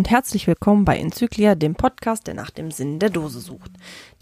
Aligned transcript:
Und 0.00 0.08
herzlich 0.08 0.46
willkommen 0.46 0.86
bei 0.86 0.96
Enzyklia, 0.96 1.54
dem 1.54 1.74
Podcast, 1.74 2.26
der 2.26 2.32
nach 2.32 2.48
dem 2.48 2.70
Sinn 2.70 3.00
der 3.00 3.10
Dose 3.10 3.38
sucht. 3.38 3.70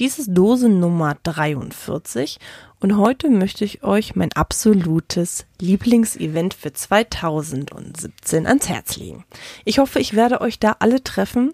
Dies 0.01 0.19
ist 0.19 0.31
Dose 0.37 0.69
Nummer 0.69 1.17
43 1.23 2.41
und 2.81 2.97
heute 2.97 3.31
möchte 3.31 3.65
ich 3.65 3.85
euch 3.85 4.17
mein 4.17 4.33
absolutes 4.33 5.47
Lieblingsevent 5.61 6.55
für 6.55 6.73
2017 6.73 8.49
ans 8.49 8.69
Herz 8.69 8.97
legen. 8.97 9.25
Ich 9.65 9.79
hoffe, 9.79 10.01
ich 10.01 10.17
werde 10.17 10.41
euch 10.41 10.59
da 10.59 10.75
alle 10.81 11.05
treffen 11.05 11.53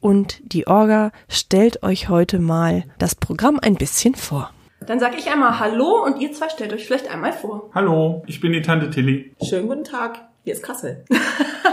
und 0.00 0.42
die 0.44 0.66
Orga 0.66 1.10
stellt 1.30 1.82
euch 1.82 2.10
heute 2.10 2.40
mal 2.40 2.84
das 2.98 3.14
Programm 3.14 3.58
ein 3.58 3.76
bisschen 3.76 4.14
vor. 4.14 4.52
Dann 4.86 5.00
sage 5.00 5.16
ich 5.16 5.30
einmal 5.30 5.58
Hallo 5.58 6.04
und 6.04 6.20
ihr 6.20 6.34
zwei 6.34 6.50
stellt 6.50 6.74
euch 6.74 6.84
vielleicht 6.84 7.10
einmal 7.10 7.32
vor. 7.32 7.70
Hallo, 7.74 8.22
ich 8.26 8.38
bin 8.38 8.52
die 8.52 8.60
Tante 8.60 8.90
Tilly. 8.90 9.34
Schönen 9.42 9.66
guten 9.66 9.84
Tag. 9.84 10.28
Hier 10.44 10.52
ist 10.52 10.62
Kassel. 10.62 11.06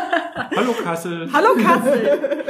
Hallo 0.56 0.74
Kassel. 0.84 1.30
Hallo 1.34 1.50
Kassel. 1.62 2.46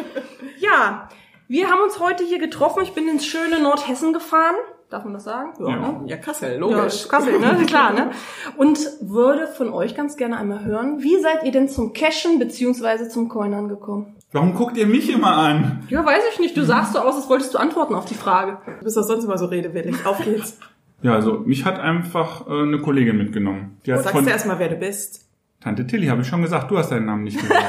ja, 0.60 1.10
wir 1.48 1.70
haben 1.70 1.82
uns 1.82 2.00
heute 2.00 2.24
hier 2.24 2.40
getroffen. 2.40 2.84
Ich 2.84 2.94
bin 2.94 3.08
ins 3.08 3.26
schöne 3.26 3.62
Nordhessen 3.62 4.14
gefahren. 4.14 4.56
Darf 4.90 5.04
man 5.04 5.14
das 5.14 5.24
sagen? 5.24 5.54
Ja, 5.60 5.76
ne? 5.76 6.02
ja 6.08 6.18
Kassel, 6.18 6.58
logisch. 6.58 7.04
Ja, 7.04 7.10
Kassel, 7.10 7.40
ne? 7.40 7.64
Klar, 7.68 7.94
ne? 7.94 8.10
Und 8.58 8.80
würde 9.02 9.48
von 9.48 9.72
euch 9.72 9.96
ganz 9.96 10.18
gerne 10.18 10.38
einmal 10.38 10.64
hören, 10.66 11.04
wie 11.04 11.20
seid 11.22 11.44
ihr 11.44 11.52
denn 11.52 11.70
zum 11.70 11.94
Cashen 11.94 12.40
beziehungsweise 12.40 13.08
zum 13.08 13.30
Coinern 13.30 13.68
gekommen? 13.68 14.16
Warum 14.32 14.56
guckt 14.56 14.78
ihr 14.78 14.88
mich 14.88 15.12
immer 15.12 15.36
an? 15.36 15.84
Ja, 15.90 16.06
weiß 16.06 16.24
ich 16.32 16.40
nicht. 16.40 16.58
Du 16.58 16.64
sagst 16.64 16.94
so 16.94 17.00
aus, 17.00 17.16
als 17.16 17.30
wolltest 17.30 17.54
du 17.54 17.60
antworten 17.60 17.94
auf 17.96 18.06
die 18.06 18.16
Frage. 18.16 18.58
Du 18.80 18.84
bist 18.84 18.98
doch 18.98 19.04
sonst 19.04 19.26
immer 19.26 19.38
so 19.38 19.46
redewillig. 19.46 20.06
Auf 20.06 20.24
geht's. 20.24 20.58
Ja, 21.02 21.14
also 21.14 21.40
mich 21.46 21.66
hat 21.66 21.80
einfach 21.80 22.48
äh, 22.48 22.62
eine 22.62 22.80
Kollegin 22.80 23.18
mitgenommen. 23.18 23.78
Die 23.86 23.94
hat 23.94 24.00
Sagst 24.00 24.16
von 24.16 24.26
du 24.26 24.32
erstmal, 24.32 24.60
wer 24.60 24.70
du 24.70 24.76
bist. 24.76 25.29
Tante 25.60 25.86
Tilly, 25.86 26.08
habe 26.08 26.22
ich 26.22 26.28
schon 26.28 26.42
gesagt, 26.42 26.72
du 26.72 26.78
hast 26.78 26.90
deinen 26.90 27.06
Namen 27.06 27.24
nicht 27.24 27.40
gesagt. 27.40 27.66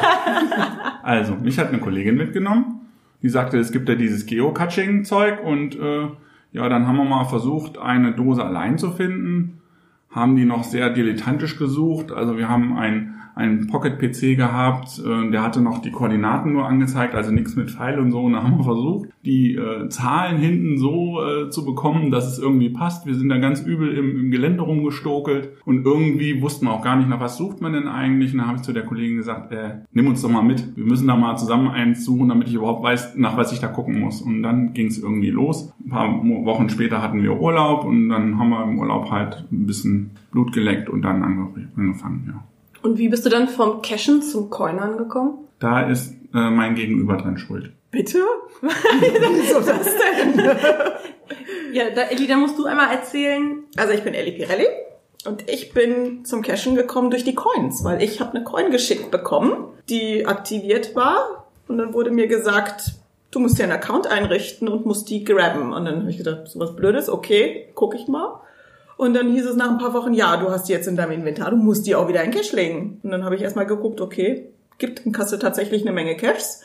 also, 1.02 1.34
mich 1.34 1.58
hat 1.58 1.69
eine 1.69 1.78
Kollegin 1.78 2.16
mitgenommen. 2.16 2.80
Die 3.22 3.28
sagte, 3.28 3.58
es 3.58 3.72
gibt 3.72 3.88
ja 3.88 3.96
dieses 3.96 4.27
Geocaching-Zeug 4.27 5.42
und 5.44 5.74
äh, 5.78 6.08
ja, 6.52 6.68
dann 6.68 6.86
haben 6.86 6.96
wir 6.96 7.05
mal 7.05 7.24
versucht, 7.24 7.78
eine 7.78 8.12
Dose 8.12 8.44
allein 8.44 8.78
zu 8.78 8.92
finden. 8.92 9.61
Haben 10.08 10.36
die 10.36 10.44
noch 10.44 10.64
sehr 10.64 10.91
dilettantisch 10.91 11.58
gesucht. 11.58 12.12
Also 12.12 12.38
wir 12.38 12.48
haben 12.48 12.77
ein 12.77 13.19
einen 13.41 13.66
Pocket-PC 13.66 14.36
gehabt, 14.36 15.00
äh, 15.05 15.30
der 15.30 15.42
hatte 15.42 15.60
noch 15.60 15.78
die 15.78 15.91
Koordinaten 15.91 16.52
nur 16.52 16.66
angezeigt, 16.66 17.14
also 17.14 17.30
nichts 17.30 17.56
mit 17.56 17.70
Pfeil 17.70 17.98
und 17.98 18.12
so. 18.12 18.20
Und 18.20 18.34
da 18.34 18.42
haben 18.42 18.58
wir 18.58 18.64
versucht, 18.64 19.08
die 19.24 19.55
äh, 19.55 19.88
Zahlen 19.88 20.38
hinten 20.38 20.78
so 20.78 21.20
äh, 21.22 21.50
zu 21.50 21.64
bekommen, 21.64 22.11
dass 22.11 22.30
es 22.30 22.38
irgendwie 22.38 22.70
passt. 22.70 23.06
Wir 23.06 23.14
sind 23.14 23.28
da 23.28 23.38
ganz 23.38 23.62
übel 23.62 23.96
im, 23.96 24.18
im 24.18 24.30
Gelände 24.30 24.62
rumgestokelt 24.62 25.50
und 25.64 25.84
irgendwie 25.84 26.42
wussten 26.42 26.66
wir 26.66 26.72
auch 26.72 26.84
gar 26.84 26.96
nicht, 26.96 27.08
nach 27.08 27.20
was 27.20 27.36
sucht 27.36 27.61
man 27.61 27.72
denn 27.72 27.88
eigentlich. 27.88 28.33
Und 28.33 28.38
da 28.38 28.46
habe 28.46 28.56
ich 28.56 28.62
zu 28.62 28.72
der 28.72 28.84
Kollegin 28.84 29.16
gesagt, 29.16 29.52
äh, 29.52 29.80
nimm 29.92 30.06
uns 30.06 30.22
doch 30.22 30.30
mal 30.30 30.42
mit. 30.42 30.77
Wir 30.77 30.84
müssen 30.84 31.08
da 31.08 31.16
mal 31.16 31.36
zusammen 31.36 31.68
eins 31.68 32.05
suchen, 32.05 32.28
damit 32.28 32.48
ich 32.48 32.55
überhaupt 32.55 32.83
weiß, 32.83 33.16
nach 33.16 33.36
was 33.36 33.52
ich 33.52 33.61
da 33.61 33.68
gucken 33.68 33.98
muss. 34.00 34.20
Und 34.20 34.42
dann 34.42 34.74
ging 34.74 34.88
es 34.88 35.02
irgendwie 35.02 35.30
los. 35.30 35.72
Ein 35.84 35.91
paar 35.91 36.08
Wochen 36.44 36.68
später 36.68 37.02
hatten 37.02 37.22
wir 37.22 37.41
Urlaub 37.41 37.84
und 37.84 38.11
dann 38.11 38.38
haben 38.38 38.50
wir 38.50 38.62
im 38.64 38.78
Urlaub 38.78 39.11
halt 39.11 39.46
ein 39.50 39.66
bisschen 39.66 40.11
Blut 40.30 40.52
geleckt 40.52 40.88
und 40.88 41.02
dann 41.02 41.22
angefangen, 41.22 42.24
ja. 42.27 42.44
Und 42.83 42.98
wie 42.98 43.09
bist 43.09 43.27
du 43.27 43.31
dann 43.31 43.48
vom 43.48 43.83
Cashen 43.83 44.23
zum 44.23 44.50
Coinern 44.50 44.97
gekommen? 44.97 45.48
Da 45.59 45.83
ist 45.83 46.12
äh, 46.34 46.50
mein 46.50 46.75
Gegenüber 46.75 47.17
dran 47.17 47.36
schuld. 47.39 47.73
Bitte? 47.91 48.19
Wieso 48.62 49.61
das 49.61 49.84
denn? 49.84 50.39
ja, 51.73 51.90
da, 51.90 52.02
Elli, 52.02 52.27
da 52.27 52.36
musst 52.36 52.58
du 52.58 52.67
einmal 52.67 52.92
erzählen. 52.95 53.64
Also 53.77 53.92
ich 53.92 54.02
bin 54.02 54.14
Elli 54.14 54.33
Pirelli 54.33 54.67
und 55.27 55.51
ich 55.51 55.73
bin 55.73 56.24
zum 56.24 56.42
Cashen 56.42 56.77
gekommen 56.77 57.11
durch 57.11 57.24
die 57.24 57.35
Coins, 57.35 57.85
weil 57.85 58.02
ich 58.02 58.20
habe 58.20 58.35
eine 58.35 58.45
Coin 58.45 58.70
geschickt 58.70 59.11
bekommen, 59.11 59.67
die 59.89 60.27
aktiviert 60.27 60.95
war 60.95 61.46
und 61.69 61.79
dann 61.79 61.92
wurde 61.92 62.11
mir 62.11 62.27
gesagt, 62.27 62.95
du 63.30 63.39
musst 63.39 63.58
dir 63.58 63.64
einen 63.64 63.73
Account 63.73 64.07
einrichten 64.07 64.69
und 64.69 64.86
musst 64.86 65.08
die 65.08 65.24
grabben. 65.24 65.73
Und 65.73 65.85
dann 65.85 66.01
habe 66.01 66.11
ich 66.11 66.19
gedacht, 66.19 66.48
sowas 66.48 66.74
Blödes, 66.74 67.08
okay, 67.08 67.69
guck 67.74 67.95
ich 67.95 68.08
mal. 68.08 68.40
Und 69.00 69.14
dann 69.14 69.30
hieß 69.30 69.46
es 69.46 69.56
nach 69.56 69.70
ein 69.70 69.78
paar 69.78 69.94
Wochen, 69.94 70.12
ja, 70.12 70.36
du 70.36 70.50
hast 70.50 70.68
die 70.68 70.74
jetzt 70.74 70.86
in 70.86 70.94
deinem 70.94 71.12
Inventar, 71.12 71.52
du 71.52 71.56
musst 71.56 71.86
die 71.86 71.94
auch 71.94 72.06
wieder 72.06 72.22
in 72.22 72.33
Cash 72.33 72.52
legen. 72.52 73.00
Und 73.02 73.11
dann 73.11 73.24
habe 73.24 73.34
ich 73.34 73.40
erstmal 73.40 73.64
geguckt, 73.64 74.02
okay, 74.02 74.52
gibt 74.77 75.06
in 75.06 75.12
Kassel 75.12 75.38
tatsächlich 75.38 75.80
eine 75.80 75.92
Menge 75.92 76.18
Caches. 76.18 76.61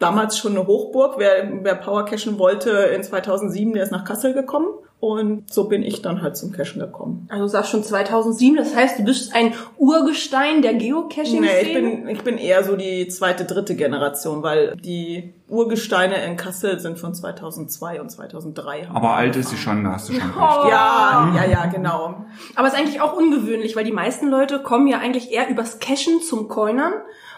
Damals 0.00 0.36
schon 0.36 0.56
eine 0.56 0.66
Hochburg. 0.66 1.14
Wer, 1.18 1.48
wer 1.62 1.76
Power 1.76 2.04
cashen 2.04 2.40
wollte 2.40 2.70
in 2.70 3.04
2007, 3.04 3.72
der 3.72 3.84
ist 3.84 3.92
nach 3.92 4.04
Kassel 4.04 4.34
gekommen. 4.34 4.66
Und 4.98 5.52
so 5.52 5.64
bin 5.64 5.82
ich 5.82 6.00
dann 6.00 6.22
halt 6.22 6.38
zum 6.38 6.52
Cashen 6.52 6.80
gekommen. 6.80 7.28
Also 7.30 7.44
du 7.44 7.48
sagst 7.48 7.70
schon 7.70 7.84
2007, 7.84 8.56
das 8.56 8.74
heißt, 8.74 8.98
du 8.98 9.04
bist 9.04 9.34
ein 9.34 9.52
Urgestein 9.76 10.62
der 10.62 10.72
Geocaching-Szene? 10.74 11.46
Nee, 11.46 11.60
ich 11.60 11.72
bin, 11.74 12.08
ich 12.08 12.22
bin 12.22 12.38
eher 12.38 12.64
so 12.64 12.76
die 12.76 13.06
zweite, 13.08 13.44
dritte 13.44 13.76
Generation, 13.76 14.42
weil 14.42 14.74
die 14.76 15.34
Urgesteine 15.48 16.24
in 16.24 16.36
Kassel 16.38 16.80
sind 16.80 16.98
von 16.98 17.14
2002 17.14 18.00
und 18.00 18.10
2003. 18.10 18.88
Aber 18.88 19.10
alt 19.10 19.36
ist 19.36 19.50
sie 19.50 19.58
schon, 19.58 19.84
da 19.84 19.92
hast 19.92 20.08
du 20.08 20.14
schon 20.14 20.22
recht. 20.22 20.34
Oh. 20.36 20.68
Ja, 20.68 21.32
ja, 21.36 21.44
ja, 21.44 21.66
genau. 21.66 22.24
Aber 22.54 22.66
es 22.66 22.72
ist 22.72 22.80
eigentlich 22.80 23.00
auch 23.02 23.14
ungewöhnlich, 23.14 23.76
weil 23.76 23.84
die 23.84 23.92
meisten 23.92 24.28
Leute 24.28 24.60
kommen 24.60 24.86
ja 24.86 24.98
eigentlich 24.98 25.30
eher 25.30 25.48
übers 25.50 25.78
Cashen 25.78 26.22
zum 26.22 26.48
Coinern. 26.48 26.94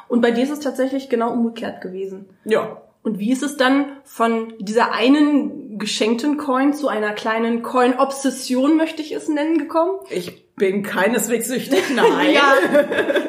Und 0.06 0.20
bei 0.20 0.30
dir 0.30 0.44
ist 0.44 0.50
es 0.50 0.60
tatsächlich 0.60 1.08
genau 1.08 1.32
umgekehrt 1.32 1.80
gewesen. 1.80 2.26
Ja. 2.44 2.78
Und 3.02 3.19
wie 3.19 3.32
ist 3.32 3.42
es 3.42 3.56
dann 3.56 3.86
von 4.04 4.52
dieser 4.58 4.92
einen 4.92 5.68
geschenkten 5.78 6.37
Coin 6.37 6.75
zu 6.75 6.89
einer 6.89 7.12
kleinen 7.12 7.62
Coin-Obsession, 7.62 8.77
möchte 8.77 9.03
ich 9.03 9.12
es 9.12 9.28
nennen, 9.28 9.59
gekommen? 9.59 9.99
Ich 10.11 10.47
bin 10.58 10.82
keineswegs 10.82 11.48
süchtig, 11.48 11.82
nein. 11.94 12.32
ja, 12.32 12.54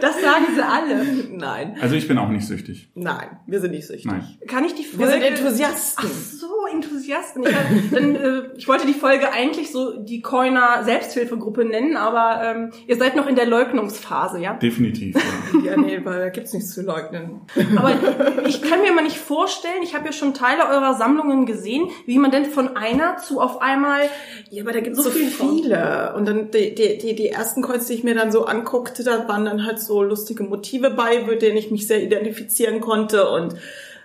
das 0.02 0.22
sagen 0.22 0.46
sie 0.56 0.66
alle. 0.66 1.06
Nein. 1.32 1.78
Also 1.80 1.96
ich 1.96 2.08
bin 2.08 2.18
auch 2.18 2.30
nicht 2.30 2.48
süchtig. 2.48 2.90
Nein, 2.96 3.40
wir 3.48 3.60
sind 3.60 3.72
nicht 3.72 3.88
süchtig. 3.88 4.06
Nein. 4.06 4.28
Kann 4.48 4.66
ich 4.66 4.76
die 4.76 4.84
Folge... 4.84 5.06
Wir 5.06 5.12
sind 5.12 5.24
Enthusiasten. 5.24 6.10
Ach 6.10 6.40
so, 6.40 6.50
Enthusiasten. 6.72 7.44
Ich, 7.44 7.92
dann, 7.92 8.16
äh, 8.16 8.42
ich 8.58 8.68
wollte 8.68 8.86
die 8.86 8.94
Folge 8.94 9.32
eigentlich 9.32 9.72
so 9.72 10.02
die 10.02 10.22
Coiner 10.22 10.84
Selbsthilfegruppe 10.84 11.66
nennen, 11.66 11.98
aber 11.98 12.42
ähm, 12.44 12.72
ihr 12.88 12.98
seid 12.98 13.16
noch 13.16 13.28
in 13.28 13.36
der 13.36 13.46
Leugnungsphase, 13.46 14.40
ja? 14.40 14.54
Definitiv. 14.54 15.16
Ja, 15.16 15.72
ja 15.72 15.78
nee, 15.78 16.00
weil 16.04 16.20
da 16.20 16.30
gibt's 16.30 16.54
nichts 16.54 16.74
zu 16.74 16.82
leugnen. 16.82 17.42
Aber 17.76 17.94
ich 18.48 18.62
kann 18.62 18.82
mir 18.82 18.92
mal 18.94 19.04
nicht 19.04 19.18
vorstellen, 19.18 19.84
ich 19.84 19.96
habe 19.96 20.06
ja 20.08 20.12
schon 20.12 20.34
Teile 20.34 20.68
eurer 20.68 20.96
Sammlungen 20.96 21.46
gesehen, 21.46 21.90
wie 22.06 22.18
man 22.18 22.32
denn 22.32 22.46
von 22.46 22.76
einer 22.76 23.18
zu 23.18 23.40
auf 23.40 23.62
einmal... 23.62 24.02
Ja, 24.50 24.64
aber 24.64 24.74
da 24.74 24.80
gibt's 24.80 25.02
so, 25.02 25.10
so 25.10 25.12
viele. 25.12 26.14
Und 26.16 26.28
dann 26.28 26.52
die, 26.52 26.76
die, 26.76 27.16
die 27.16 27.19
die 27.20 27.30
ersten 27.30 27.62
Coins, 27.62 27.86
die 27.86 27.94
ich 27.94 28.04
mir 28.04 28.16
dann 28.16 28.32
so 28.32 28.46
anguckte, 28.46 29.04
da 29.04 29.28
waren 29.28 29.46
dann 29.46 29.66
halt 29.66 29.80
so 29.80 30.02
lustige 30.02 30.44
Motive 30.44 30.90
bei, 30.90 31.22
mit 31.24 31.42
denen 31.42 31.58
ich 31.58 31.70
mich 31.70 31.86
sehr 31.86 32.02
identifizieren 32.02 32.82
konnte 32.82 33.30
und 33.30 33.56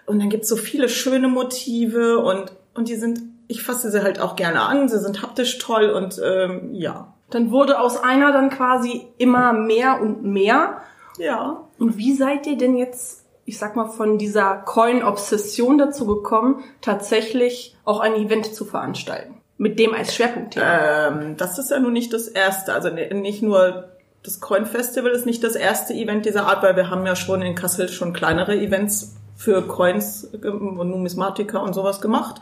und 0.06 0.18
dann 0.18 0.28
gibt's 0.28 0.48
so 0.50 0.56
viele 0.56 0.90
schöne 0.90 1.28
Motive 1.28 2.18
und 2.18 2.52
und 2.74 2.88
die 2.88 2.96
sind, 2.96 3.20
ich 3.46 3.62
fasse 3.62 3.90
sie 3.90 4.02
halt 4.02 4.20
auch 4.20 4.36
gerne 4.36 4.62
an, 4.62 4.88
sie 4.88 4.98
sind 4.98 5.22
haptisch 5.22 5.58
toll 5.58 5.90
und 5.90 6.20
ähm, 6.22 6.74
ja. 6.74 7.14
Dann 7.30 7.50
wurde 7.50 7.80
aus 7.80 8.02
einer 8.02 8.32
dann 8.32 8.50
quasi 8.50 9.06
immer 9.16 9.52
mehr 9.52 10.00
und 10.00 10.24
mehr. 10.24 10.82
Ja. 11.18 11.64
Und 11.78 11.96
wie 11.96 12.14
seid 12.14 12.46
ihr 12.46 12.58
denn 12.58 12.76
jetzt, 12.76 13.24
ich 13.44 13.58
sag 13.58 13.76
mal, 13.76 13.88
von 13.88 14.18
dieser 14.18 14.56
Coin-Obsession 14.56 15.78
dazu 15.78 16.06
gekommen, 16.06 16.62
tatsächlich 16.80 17.76
auch 17.84 18.00
ein 18.00 18.14
Event 18.14 18.54
zu 18.54 18.64
veranstalten? 18.64 19.40
Mit 19.56 19.78
dem 19.78 19.94
als 19.94 20.14
Schwerpunktthema? 20.14 21.08
Ähm, 21.08 21.36
das 21.36 21.58
ist 21.58 21.70
ja 21.70 21.78
nun 21.78 21.92
nicht 21.92 22.12
das 22.12 22.28
erste. 22.28 22.72
Also 22.72 22.90
nicht 22.90 23.42
nur 23.42 23.88
das 24.24 24.40
Coin 24.40 24.66
Festival 24.66 25.12
ist 25.12 25.26
nicht 25.26 25.44
das 25.44 25.54
erste 25.54 25.94
Event 25.94 26.26
dieser 26.26 26.46
Art, 26.46 26.62
weil 26.62 26.76
wir 26.76 26.90
haben 26.90 27.06
ja 27.06 27.14
schon 27.14 27.42
in 27.42 27.54
Kassel 27.54 27.88
schon 27.88 28.12
kleinere 28.12 28.56
Events 28.56 29.16
für 29.36 29.62
Coins 29.62 30.24
und 30.24 30.88
Numismatiker 30.90 31.62
und 31.62 31.74
sowas 31.74 32.00
gemacht. 32.00 32.40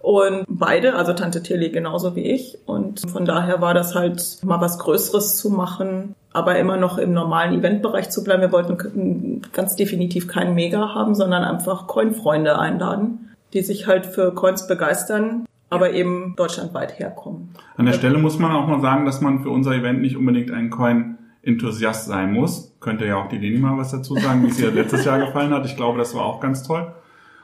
Und 0.00 0.44
beide, 0.48 0.94
also 0.94 1.12
Tante 1.12 1.42
Tilly 1.42 1.70
genauso 1.70 2.14
wie 2.14 2.30
ich. 2.30 2.58
Und 2.66 3.10
von 3.10 3.24
daher 3.24 3.60
war 3.60 3.74
das 3.74 3.94
halt 3.94 4.38
mal 4.44 4.60
was 4.60 4.78
Größeres 4.78 5.36
zu 5.36 5.50
machen, 5.50 6.14
aber 6.32 6.56
immer 6.58 6.76
noch 6.76 6.98
im 6.98 7.12
normalen 7.12 7.58
Eventbereich 7.58 8.10
zu 8.10 8.22
bleiben. 8.22 8.42
Wir 8.42 8.52
wollten 8.52 9.42
ganz 9.52 9.74
definitiv 9.74 10.28
keinen 10.28 10.54
Mega 10.54 10.94
haben, 10.94 11.14
sondern 11.16 11.42
einfach 11.42 11.88
Coin-Freunde 11.88 12.58
einladen, 12.58 13.34
die 13.52 13.62
sich 13.62 13.88
halt 13.88 14.06
für 14.06 14.32
Coins 14.34 14.68
begeistern 14.68 15.46
aber 15.70 15.92
eben 15.92 16.34
deutschlandweit 16.36 16.98
herkommen. 16.98 17.50
An 17.76 17.86
der 17.86 17.92
Stelle 17.92 18.18
muss 18.18 18.38
man 18.38 18.52
auch 18.52 18.66
mal 18.66 18.80
sagen, 18.80 19.04
dass 19.04 19.20
man 19.20 19.40
für 19.40 19.50
unser 19.50 19.74
Event 19.74 20.00
nicht 20.00 20.16
unbedingt 20.16 20.50
ein 20.50 20.70
Coin-Enthusiast 20.70 22.06
sein 22.06 22.32
muss. 22.32 22.76
Könnte 22.80 23.06
ja 23.06 23.16
auch 23.16 23.28
die 23.28 23.38
Leni 23.38 23.58
mal 23.58 23.76
was 23.76 23.90
dazu 23.90 24.14
sagen, 24.14 24.42
wie 24.44 24.48
es 24.48 24.60
ihr 24.60 24.70
letztes 24.70 25.04
Jahr 25.04 25.18
gefallen 25.18 25.52
hat. 25.52 25.66
Ich 25.66 25.76
glaube, 25.76 25.98
das 25.98 26.14
war 26.14 26.24
auch 26.24 26.40
ganz 26.40 26.62
toll. 26.62 26.92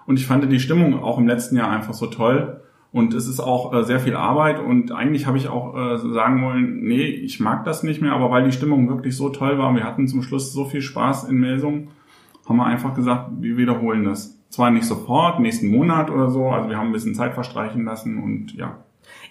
Und 0.06 0.18
ich 0.18 0.26
fand 0.26 0.50
die 0.50 0.60
Stimmung 0.60 1.02
auch 1.02 1.18
im 1.18 1.26
letzten 1.26 1.56
Jahr 1.56 1.70
einfach 1.70 1.94
so 1.94 2.06
toll. 2.06 2.60
Und 2.94 3.12
es 3.12 3.26
ist 3.26 3.40
auch 3.40 3.74
äh, 3.74 3.82
sehr 3.82 3.98
viel 3.98 4.14
Arbeit 4.14 4.60
und 4.60 4.92
eigentlich 4.92 5.26
habe 5.26 5.36
ich 5.36 5.48
auch 5.48 5.74
äh, 5.74 5.98
sagen 5.98 6.44
wollen, 6.44 6.84
nee, 6.84 7.02
ich 7.02 7.40
mag 7.40 7.64
das 7.64 7.82
nicht 7.82 8.00
mehr, 8.00 8.12
aber 8.12 8.30
weil 8.30 8.44
die 8.44 8.52
Stimmung 8.52 8.88
wirklich 8.88 9.16
so 9.16 9.30
toll 9.30 9.58
war 9.58 9.70
und 9.70 9.74
wir 9.74 9.82
hatten 9.82 10.06
zum 10.06 10.22
Schluss 10.22 10.52
so 10.52 10.64
viel 10.64 10.80
Spaß 10.80 11.24
in 11.24 11.34
Melsung, 11.38 11.88
haben 12.48 12.56
wir 12.56 12.66
einfach 12.66 12.94
gesagt, 12.94 13.30
wir 13.40 13.56
wiederholen 13.56 14.04
das. 14.04 14.38
Zwar 14.54 14.70
nicht 14.70 14.86
sofort, 14.86 15.40
nächsten 15.40 15.68
Monat 15.68 16.10
oder 16.10 16.30
so, 16.30 16.48
also 16.48 16.68
wir 16.68 16.76
haben 16.76 16.90
ein 16.90 16.92
bisschen 16.92 17.16
Zeit 17.16 17.34
verstreichen 17.34 17.84
lassen 17.84 18.22
und 18.22 18.54
ja. 18.54 18.76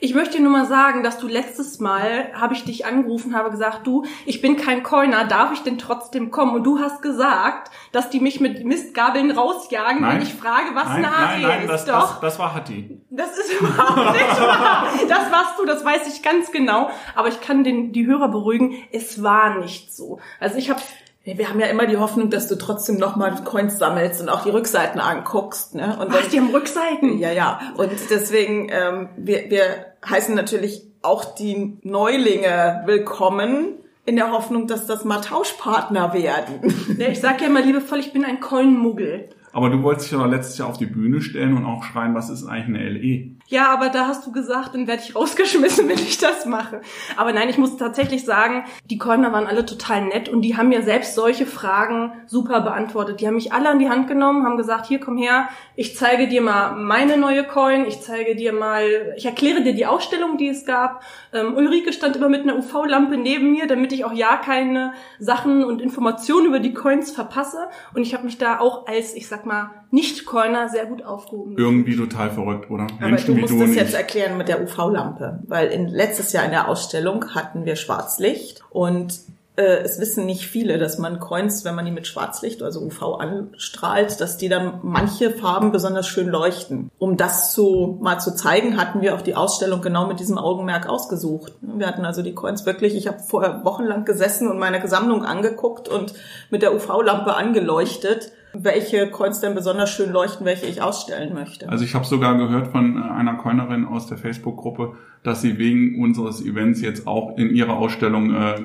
Ich 0.02 0.14
möchte 0.14 0.36
dir 0.36 0.44
nur 0.44 0.52
mal 0.52 0.66
sagen, 0.66 1.02
dass 1.02 1.18
du 1.18 1.30
letztes 1.30 1.80
Mal, 1.80 2.28
habe 2.34 2.54
ich 2.56 2.66
dich 2.66 2.86
angerufen, 2.86 3.34
habe 3.34 3.50
gesagt, 3.50 3.88
du, 3.88 4.04
ich 4.26 4.42
bin 4.42 4.58
kein 4.58 4.84
Coiner, 4.84 5.24
darf 5.24 5.54
ich 5.54 5.64
denn 5.64 5.78
trotzdem 5.78 6.30
kommen? 6.30 6.56
Und 6.56 6.66
du 6.66 6.80
hast 6.80 7.02
gesagt, 7.02 7.72
dass 7.94 8.10
die 8.10 8.20
mich 8.20 8.42
mit 8.42 8.66
Mistgabeln 8.66 9.32
rausjagen, 9.32 10.02
Nein. 10.02 10.16
wenn 10.18 10.24
ich 10.24 10.34
frage, 10.34 10.76
was 10.76 10.90
Nein, 10.90 11.06
eine 11.06 11.08
nein, 11.08 11.42
nein, 11.42 11.62
ist. 11.62 11.70
das, 11.70 11.86
Doch. 11.86 12.12
das, 12.12 12.20
das 12.20 12.40
war 12.40 12.54
Hatti. 12.54 13.02
Das 13.12 13.38
ist 13.38 13.62
überhaupt 13.62 14.12
nicht 14.12 14.42
wahr. 14.42 14.88
Das 15.08 15.32
warst 15.32 15.58
du, 15.58 15.66
das 15.66 15.86
weiß 15.86 16.14
ich 16.14 16.22
ganz 16.22 16.52
genau. 16.52 16.90
Aber 17.16 17.30
ich 17.30 17.40
kann 17.40 17.64
den, 17.64 17.94
die 17.94 18.06
Hörer 18.06 18.28
beruhigen, 18.28 18.74
es 18.92 19.24
war 19.24 19.58
nicht 19.60 19.96
so. 19.96 20.20
Also 20.42 20.58
ich 20.58 20.70
habe 20.70 20.82
Wir 21.26 21.48
haben 21.48 21.60
ja 21.62 21.68
immer 21.68 21.86
die 21.86 21.96
Hoffnung, 21.96 22.30
dass 22.30 22.50
du 22.50 22.58
trotzdem 22.58 22.98
nochmal 22.98 23.34
Coins 23.46 23.80
sammelst 23.80 24.20
und 24.22 24.28
auch 24.28 24.44
die 24.44 24.50
Rückseiten 24.50 25.00
anguckst. 25.00 25.74
Ne? 25.74 25.98
Und 25.98 26.12
was, 26.12 26.28
die 26.28 26.38
haben 26.38 26.50
Rückseiten. 26.50 27.18
Ja, 27.18 27.32
ja. 27.32 27.62
Und 27.78 27.92
deswegen, 28.10 28.68
ähm, 28.70 29.08
wir, 29.16 29.50
wir 29.50 29.62
heißen 30.06 30.36
natürlich 30.36 30.82
auch 31.02 31.24
die 31.24 31.78
Neulinge 31.84 32.84
willkommen 32.86 33.78
in 34.06 34.18
der 34.18 34.34
Hoffnung, 34.34 34.68
dass 34.68 34.86
das 34.86 35.06
mal 35.06 35.22
Tauschpartner 35.22 36.14
werden. 36.14 36.74
Ja, 36.98 37.08
Ich 37.08 37.22
sag 37.22 37.40
ja 37.40 37.48
immer 37.48 37.62
liebevoll, 37.62 38.00
ich 38.00 38.12
bin 38.12 38.26
ein 38.26 38.42
Coin-Muggel. 38.42 39.30
Aber 39.54 39.70
du 39.70 39.82
wolltest 39.82 40.12
dich 40.12 40.20
ja 40.20 40.26
letztes 40.26 40.58
Jahr 40.58 40.68
auf 40.68 40.78
die 40.78 40.88
Bühne 40.88 41.22
stellen 41.22 41.56
und 41.56 41.66
auch 41.66 41.86
schreien, 41.86 42.16
was 42.16 42.30
ist 42.30 42.46
eigentlich 42.46 42.82
eine 42.82 42.90
LE? 42.90 43.36
Ja, 43.48 43.72
aber 43.74 43.90
da 43.90 44.08
hast 44.08 44.26
du 44.26 44.32
gesagt, 44.32 44.74
dann 44.74 44.88
werde 44.88 45.04
ich 45.06 45.16
rausgeschmissen, 45.16 45.88
wenn 45.90 45.98
ich 45.98 46.18
das 46.18 46.46
mache. 46.46 46.82
Aber 47.18 47.34
nein, 47.34 47.50
ich 47.50 47.58
muss 47.58 47.78
tatsächlich 47.78 48.24
sagen, 48.26 48.64
die 48.86 48.98
Coiner 48.98 49.34
waren 49.34 49.48
alle 49.48 49.66
total 49.66 50.06
nett 50.06 50.30
und 50.30 50.42
die 50.42 50.56
haben 50.56 50.70
mir 50.70 50.82
selbst 50.82 51.14
solche 51.14 51.46
Fragen 51.46 52.14
super 52.26 52.62
beantwortet. 52.62 53.20
Die 53.20 53.28
haben 53.28 53.36
mich 53.36 53.52
alle 53.52 53.70
an 53.70 53.80
die 53.80 53.90
Hand 53.90 54.08
genommen, 54.08 54.46
haben 54.46 54.58
gesagt, 54.58 54.88
hier 54.88 55.00
komm 55.00 55.18
her, 55.18 55.50
ich 55.76 55.98
zeige 55.98 56.28
dir 56.28 56.42
mal 56.42 56.76
meine 56.76 57.18
neue 57.18 57.44
Coin, 57.44 57.86
ich 57.86 58.02
zeige 58.02 58.36
dir 58.36 58.54
mal, 58.54 59.14
ich 59.18 59.26
erkläre 59.26 59.62
dir 59.62 59.74
die 59.74 59.86
Ausstellung, 59.86 60.38
die 60.38 60.48
es 60.48 60.66
gab. 60.66 61.04
Ähm, 61.34 61.56
Ulrike 61.56 61.92
stand 61.92 62.16
immer 62.16 62.30
mit 62.30 62.44
einer 62.44 62.58
UV-Lampe 62.58 63.18
neben 63.18 63.52
mir, 63.52 63.68
damit 63.68 63.92
ich 63.92 64.06
auch 64.06 64.14
ja 64.14 64.38
keine 64.38 64.94
Sachen 65.20 65.64
und 65.66 65.82
Informationen 65.82 66.48
über 66.48 66.60
die 66.60 66.74
Coins 66.74 67.12
verpasse. 67.12 67.68
Und 67.94 68.04
ich 68.04 68.14
habe 68.14 68.24
mich 68.24 68.38
da 68.38 68.60
auch 68.60 68.88
als, 68.88 69.14
ich 69.14 69.28
sag 69.28 69.46
mal, 69.46 69.72
Nicht-Coiner 69.94 70.70
sehr 70.70 70.88
gut 70.88 71.06
aufgehoben. 71.06 71.56
Irgendwie 71.56 71.96
total 71.96 72.32
verrückt, 72.32 72.72
oder? 72.72 72.88
Aber 72.98 73.10
Menschen 73.10 73.36
du 73.36 73.42
musst 73.42 73.62
das 73.62 73.76
jetzt 73.76 73.94
erklären 73.94 74.40
mit 74.40 74.48
der 74.48 74.64
UV-Lampe, 74.64 75.44
weil 75.46 75.68
in, 75.68 75.88
letztes 75.88 76.34
Jahr 76.34 76.46
in 76.46 76.50
der 76.50 76.68
Ausstellung 76.68 77.36
hatten 77.36 77.66
wir 77.66 77.76
Schwarzlicht 77.76 78.64
und 78.72 79.20
äh, 79.56 79.84
es 79.84 80.00
wissen 80.00 80.26
nicht 80.26 80.48
viele, 80.48 80.80
dass 80.80 80.98
man 80.98 81.20
Coins, 81.20 81.64
wenn 81.64 81.76
man 81.76 81.86
die 81.86 81.92
mit 81.92 82.08
Schwarzlicht, 82.08 82.64
also 82.64 82.82
UV 82.82 83.20
anstrahlt, 83.20 84.20
dass 84.20 84.38
die 84.38 84.50
dann 84.50 84.80
manche 84.82 85.30
Farben 85.30 85.72
besonders 85.72 86.08
schön 86.08 86.28
leuchten. 86.28 86.90
Um 86.98 87.16
das 87.16 87.54
zu 87.54 88.00
mal 88.02 88.20
zu 88.20 88.34
zeigen, 88.34 88.78
hatten 88.78 89.02
wir 89.02 89.14
auch 89.14 89.22
die 89.22 89.36
Ausstellung 89.36 89.82
genau 89.82 90.08
mit 90.08 90.20
diesem 90.20 90.40
Augenmerk 90.40 90.90
ausgesucht. 90.90 91.54
Wir 91.62 91.86
hatten 91.86 92.04
also 92.04 92.24
die 92.24 92.34
Coins 92.34 92.66
wirklich, 92.66 92.96
ich 92.96 93.08
habe 93.08 93.20
vorher 93.20 93.64
wochenlang 93.64 94.06
gesessen 94.06 94.48
und 94.50 94.58
meine 94.58 94.88
Sammlung 94.88 95.24
angeguckt 95.24 95.88
und 95.88 96.16
mit 96.50 96.64
der 96.64 96.74
UV-Lampe 96.74 97.36
angeleuchtet, 97.36 98.32
welche 98.54 99.10
Coins 99.10 99.40
denn 99.40 99.56
besonders 99.56 99.90
schön 99.90 100.12
leuchten, 100.12 100.46
welche 100.46 100.68
ich 100.68 100.82
ausstellen 100.82 101.34
möchte. 101.34 101.68
Also 101.70 101.84
ich 101.84 101.96
habe 101.96 102.06
sogar 102.06 102.38
gehört 102.38 102.68
von 102.68 102.98
äh, 102.98 103.02
einer 103.02 103.36
Coinerin 103.36 103.86
aus 103.86 104.08
der 104.08 104.18
Facebook-Gruppe, 104.18 104.96
dass 105.24 105.42
sie 105.42 105.58
wegen 105.58 106.02
unseres 106.02 106.42
Events 106.42 106.82
jetzt 106.82 107.08
auch 107.08 107.38
in 107.38 107.50
ihrer 107.50 107.78
Ausstellung 107.78 108.34
äh, 108.34 108.56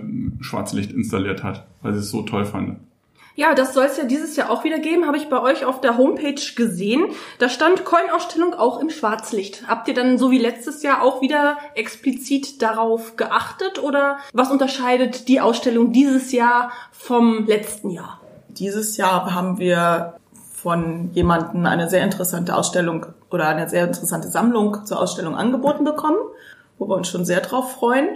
Schwarzlicht 0.40 0.92
installiert 0.92 1.42
hat, 1.42 1.66
weil 1.82 1.94
sie 1.94 2.00
es 2.00 2.10
so 2.10 2.22
toll 2.22 2.44
fand. 2.44 2.78
Ja, 3.38 3.54
das 3.54 3.72
soll 3.72 3.84
es 3.84 3.96
ja 3.96 4.02
dieses 4.04 4.34
Jahr 4.34 4.50
auch 4.50 4.64
wieder 4.64 4.80
geben, 4.80 5.06
habe 5.06 5.16
ich 5.16 5.28
bei 5.28 5.40
euch 5.40 5.64
auf 5.64 5.80
der 5.80 5.96
Homepage 5.96 6.40
gesehen. 6.56 7.04
Da 7.38 7.48
stand 7.48 7.84
Coin-Ausstellung 7.84 8.52
auch 8.54 8.80
im 8.80 8.90
Schwarzlicht. 8.90 9.68
Habt 9.68 9.86
ihr 9.86 9.94
dann 9.94 10.18
so 10.18 10.32
wie 10.32 10.38
letztes 10.38 10.82
Jahr 10.82 11.02
auch 11.02 11.22
wieder 11.22 11.56
explizit 11.76 12.60
darauf 12.62 13.16
geachtet 13.16 13.80
oder 13.80 14.18
was 14.32 14.50
unterscheidet 14.50 15.28
die 15.28 15.40
Ausstellung 15.40 15.92
dieses 15.92 16.32
Jahr 16.32 16.72
vom 16.90 17.46
letzten 17.46 17.90
Jahr? 17.90 18.20
Dieses 18.58 18.96
Jahr 18.96 19.34
haben 19.34 19.58
wir 19.58 20.14
von 20.52 21.10
jemandem 21.12 21.66
eine 21.66 21.88
sehr 21.88 22.02
interessante 22.02 22.56
Ausstellung 22.56 23.06
oder 23.30 23.48
eine 23.48 23.68
sehr 23.68 23.86
interessante 23.86 24.28
Sammlung 24.28 24.84
zur 24.84 25.00
Ausstellung 25.00 25.36
angeboten 25.36 25.84
bekommen, 25.84 26.18
wo 26.78 26.88
wir 26.88 26.96
uns 26.96 27.08
schon 27.08 27.24
sehr 27.24 27.40
drauf 27.40 27.72
freuen. 27.72 28.08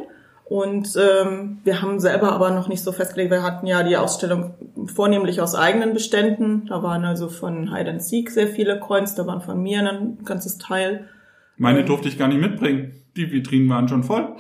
Und 0.45 0.97
ähm, 0.97 1.61
wir 1.65 1.81
haben 1.81 2.01
selber 2.01 2.33
aber 2.33 2.51
noch 2.51 2.69
nicht 2.69 2.83
so 2.83 2.93
festgelegt. 2.93 3.31
Wir 3.31 3.43
hatten 3.43 3.67
ja 3.67 3.83
die 3.85 3.97
Ausstellung 3.97 4.55
vornehmlich 4.93 5.41
aus 5.41 5.55
eigenen 5.55 5.95
Beständen. 5.95 6.67
Da 6.67 6.83
waren 6.83 7.05
also 7.05 7.29
von 7.29 7.75
Hide 7.75 7.91
and 7.91 8.03
Seek 8.03 8.31
sehr 8.31 8.49
viele 8.49 8.79
Coins, 8.81 9.15
da 9.15 9.27
waren 9.27 9.41
von 9.41 9.63
mir 9.63 9.79
ein 9.79 10.19
ganzes 10.25 10.59
Teil. 10.59 11.09
Meine 11.57 11.85
durfte 11.85 12.09
ich 12.09 12.19
gar 12.19 12.29
nicht 12.29 12.41
mitbringen. 12.41 12.93
Die 13.17 13.31
Vitrinen 13.31 13.69
waren 13.69 13.89
schon 13.89 14.03
voll. 14.03 14.37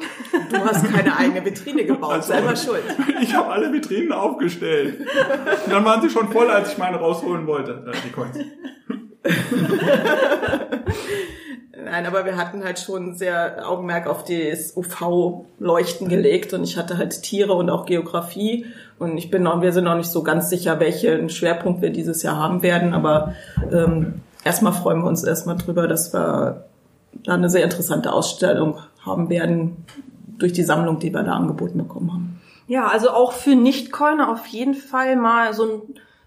Du 0.52 0.64
hast 0.64 0.92
keine 0.92 1.16
eigene 1.16 1.44
Vitrine 1.44 1.84
gebaut, 1.84 2.12
Also- 2.12 2.32
selber 2.32 2.54
schuld. 2.56 2.82
Ich 3.22 3.34
habe 3.34 3.50
alle 3.50 3.72
Vitrinen 3.72 4.12
aufgestellt. 4.12 5.00
Und 5.64 5.72
dann 5.72 5.84
waren 5.84 6.02
sie 6.02 6.10
schon 6.10 6.28
voll, 6.30 6.50
als 6.50 6.72
ich 6.72 6.78
meine 6.78 6.96
rausholen 6.98 7.46
wollte. 7.46 7.84
Die 8.04 8.10
Coins. 8.10 8.36
Nein, 11.84 12.06
aber 12.06 12.24
wir 12.24 12.36
hatten 12.36 12.62
halt 12.64 12.78
schon 12.78 13.14
sehr 13.14 13.68
Augenmerk 13.68 14.06
auf 14.06 14.24
das 14.24 14.76
UV-Leuchten 14.76 16.08
gelegt 16.08 16.52
und 16.52 16.64
ich 16.64 16.76
hatte 16.76 16.96
halt 16.98 17.22
Tiere 17.22 17.54
und 17.54 17.70
auch 17.70 17.86
Geografie 17.86 18.66
und 18.98 19.18
ich 19.18 19.30
bin 19.30 19.42
noch, 19.42 19.60
wir 19.62 19.72
sind 19.72 19.84
noch 19.84 19.96
nicht 19.96 20.10
so 20.10 20.22
ganz 20.22 20.48
sicher, 20.48 20.78
welchen 20.80 21.28
Schwerpunkt 21.28 21.82
wir 21.82 21.90
dieses 21.90 22.22
Jahr 22.22 22.36
haben 22.36 22.62
werden, 22.62 22.94
aber 22.94 23.34
ähm, 23.72 24.20
erstmal 24.44 24.72
freuen 24.72 25.00
wir 25.00 25.08
uns 25.08 25.24
erstmal 25.24 25.56
drüber, 25.56 25.88
dass 25.88 26.12
wir 26.14 26.64
da 27.24 27.34
eine 27.34 27.50
sehr 27.50 27.64
interessante 27.64 28.12
Ausstellung 28.12 28.78
haben 29.04 29.28
werden 29.28 29.84
durch 30.42 30.52
die 30.52 30.64
Sammlung, 30.64 30.98
die 30.98 31.12
wir 31.12 31.22
da 31.22 31.32
angeboten 31.32 31.78
bekommen 31.78 32.12
haben. 32.12 32.40
Ja, 32.66 32.86
also 32.86 33.10
auch 33.10 33.32
für 33.32 33.54
Nicht-Coiner 33.54 34.30
auf 34.30 34.46
jeden 34.46 34.74
Fall 34.74 35.16
mal 35.16 35.52
so 35.54 35.64
ein 35.64 35.82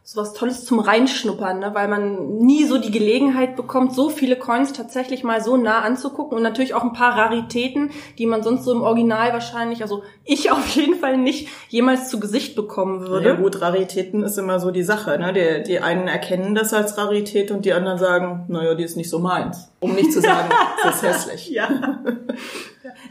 so 0.07 0.21
was 0.21 0.33
Tolles 0.33 0.63
zum 0.63 0.79
Reinschnuppern, 0.79 1.57
ne? 1.57 1.71
weil 1.73 1.87
man 1.87 2.37
nie 2.37 2.65
so 2.65 2.77
die 2.77 2.91
Gelegenheit 2.91 3.55
bekommt, 3.55 3.95
so 3.95 4.09
viele 4.09 4.35
Coins 4.35 4.71
tatsächlich 4.71 5.23
mal 5.23 5.41
so 5.41 5.57
nah 5.57 5.81
anzugucken 5.81 6.37
und 6.37 6.43
natürlich 6.43 6.75
auch 6.75 6.83
ein 6.83 6.93
paar 6.93 7.17
Raritäten, 7.17 7.89
die 8.19 8.27
man 8.27 8.43
sonst 8.43 8.65
so 8.65 8.71
im 8.71 8.83
Original 8.83 9.33
wahrscheinlich, 9.33 9.81
also 9.81 10.03
ich 10.23 10.51
auf 10.51 10.67
jeden 10.75 10.99
Fall 10.99 11.17
nicht 11.17 11.49
jemals 11.69 12.07
zu 12.07 12.19
Gesicht 12.19 12.55
bekommen 12.55 13.07
würde. 13.07 13.29
Ja 13.29 13.35
gut, 13.35 13.59
Raritäten 13.61 14.21
ist 14.21 14.37
immer 14.37 14.59
so 14.59 14.69
die 14.69 14.83
Sache. 14.83 15.17
Ne? 15.17 15.33
Die, 15.33 15.63
die 15.63 15.79
einen 15.79 16.07
erkennen 16.07 16.53
das 16.53 16.71
als 16.71 16.99
Rarität 16.99 17.49
und 17.49 17.65
die 17.65 17.73
anderen 17.73 17.97
sagen, 17.97 18.45
naja, 18.47 18.75
die 18.75 18.83
ist 18.83 18.97
nicht 18.97 19.09
so 19.09 19.17
meins. 19.17 19.71
Um 19.79 19.95
nicht 19.95 20.13
zu 20.13 20.21
sagen, 20.21 20.49
das 20.83 20.97
ist 20.97 21.01
hässlich. 21.01 21.49
Ja. 21.49 21.67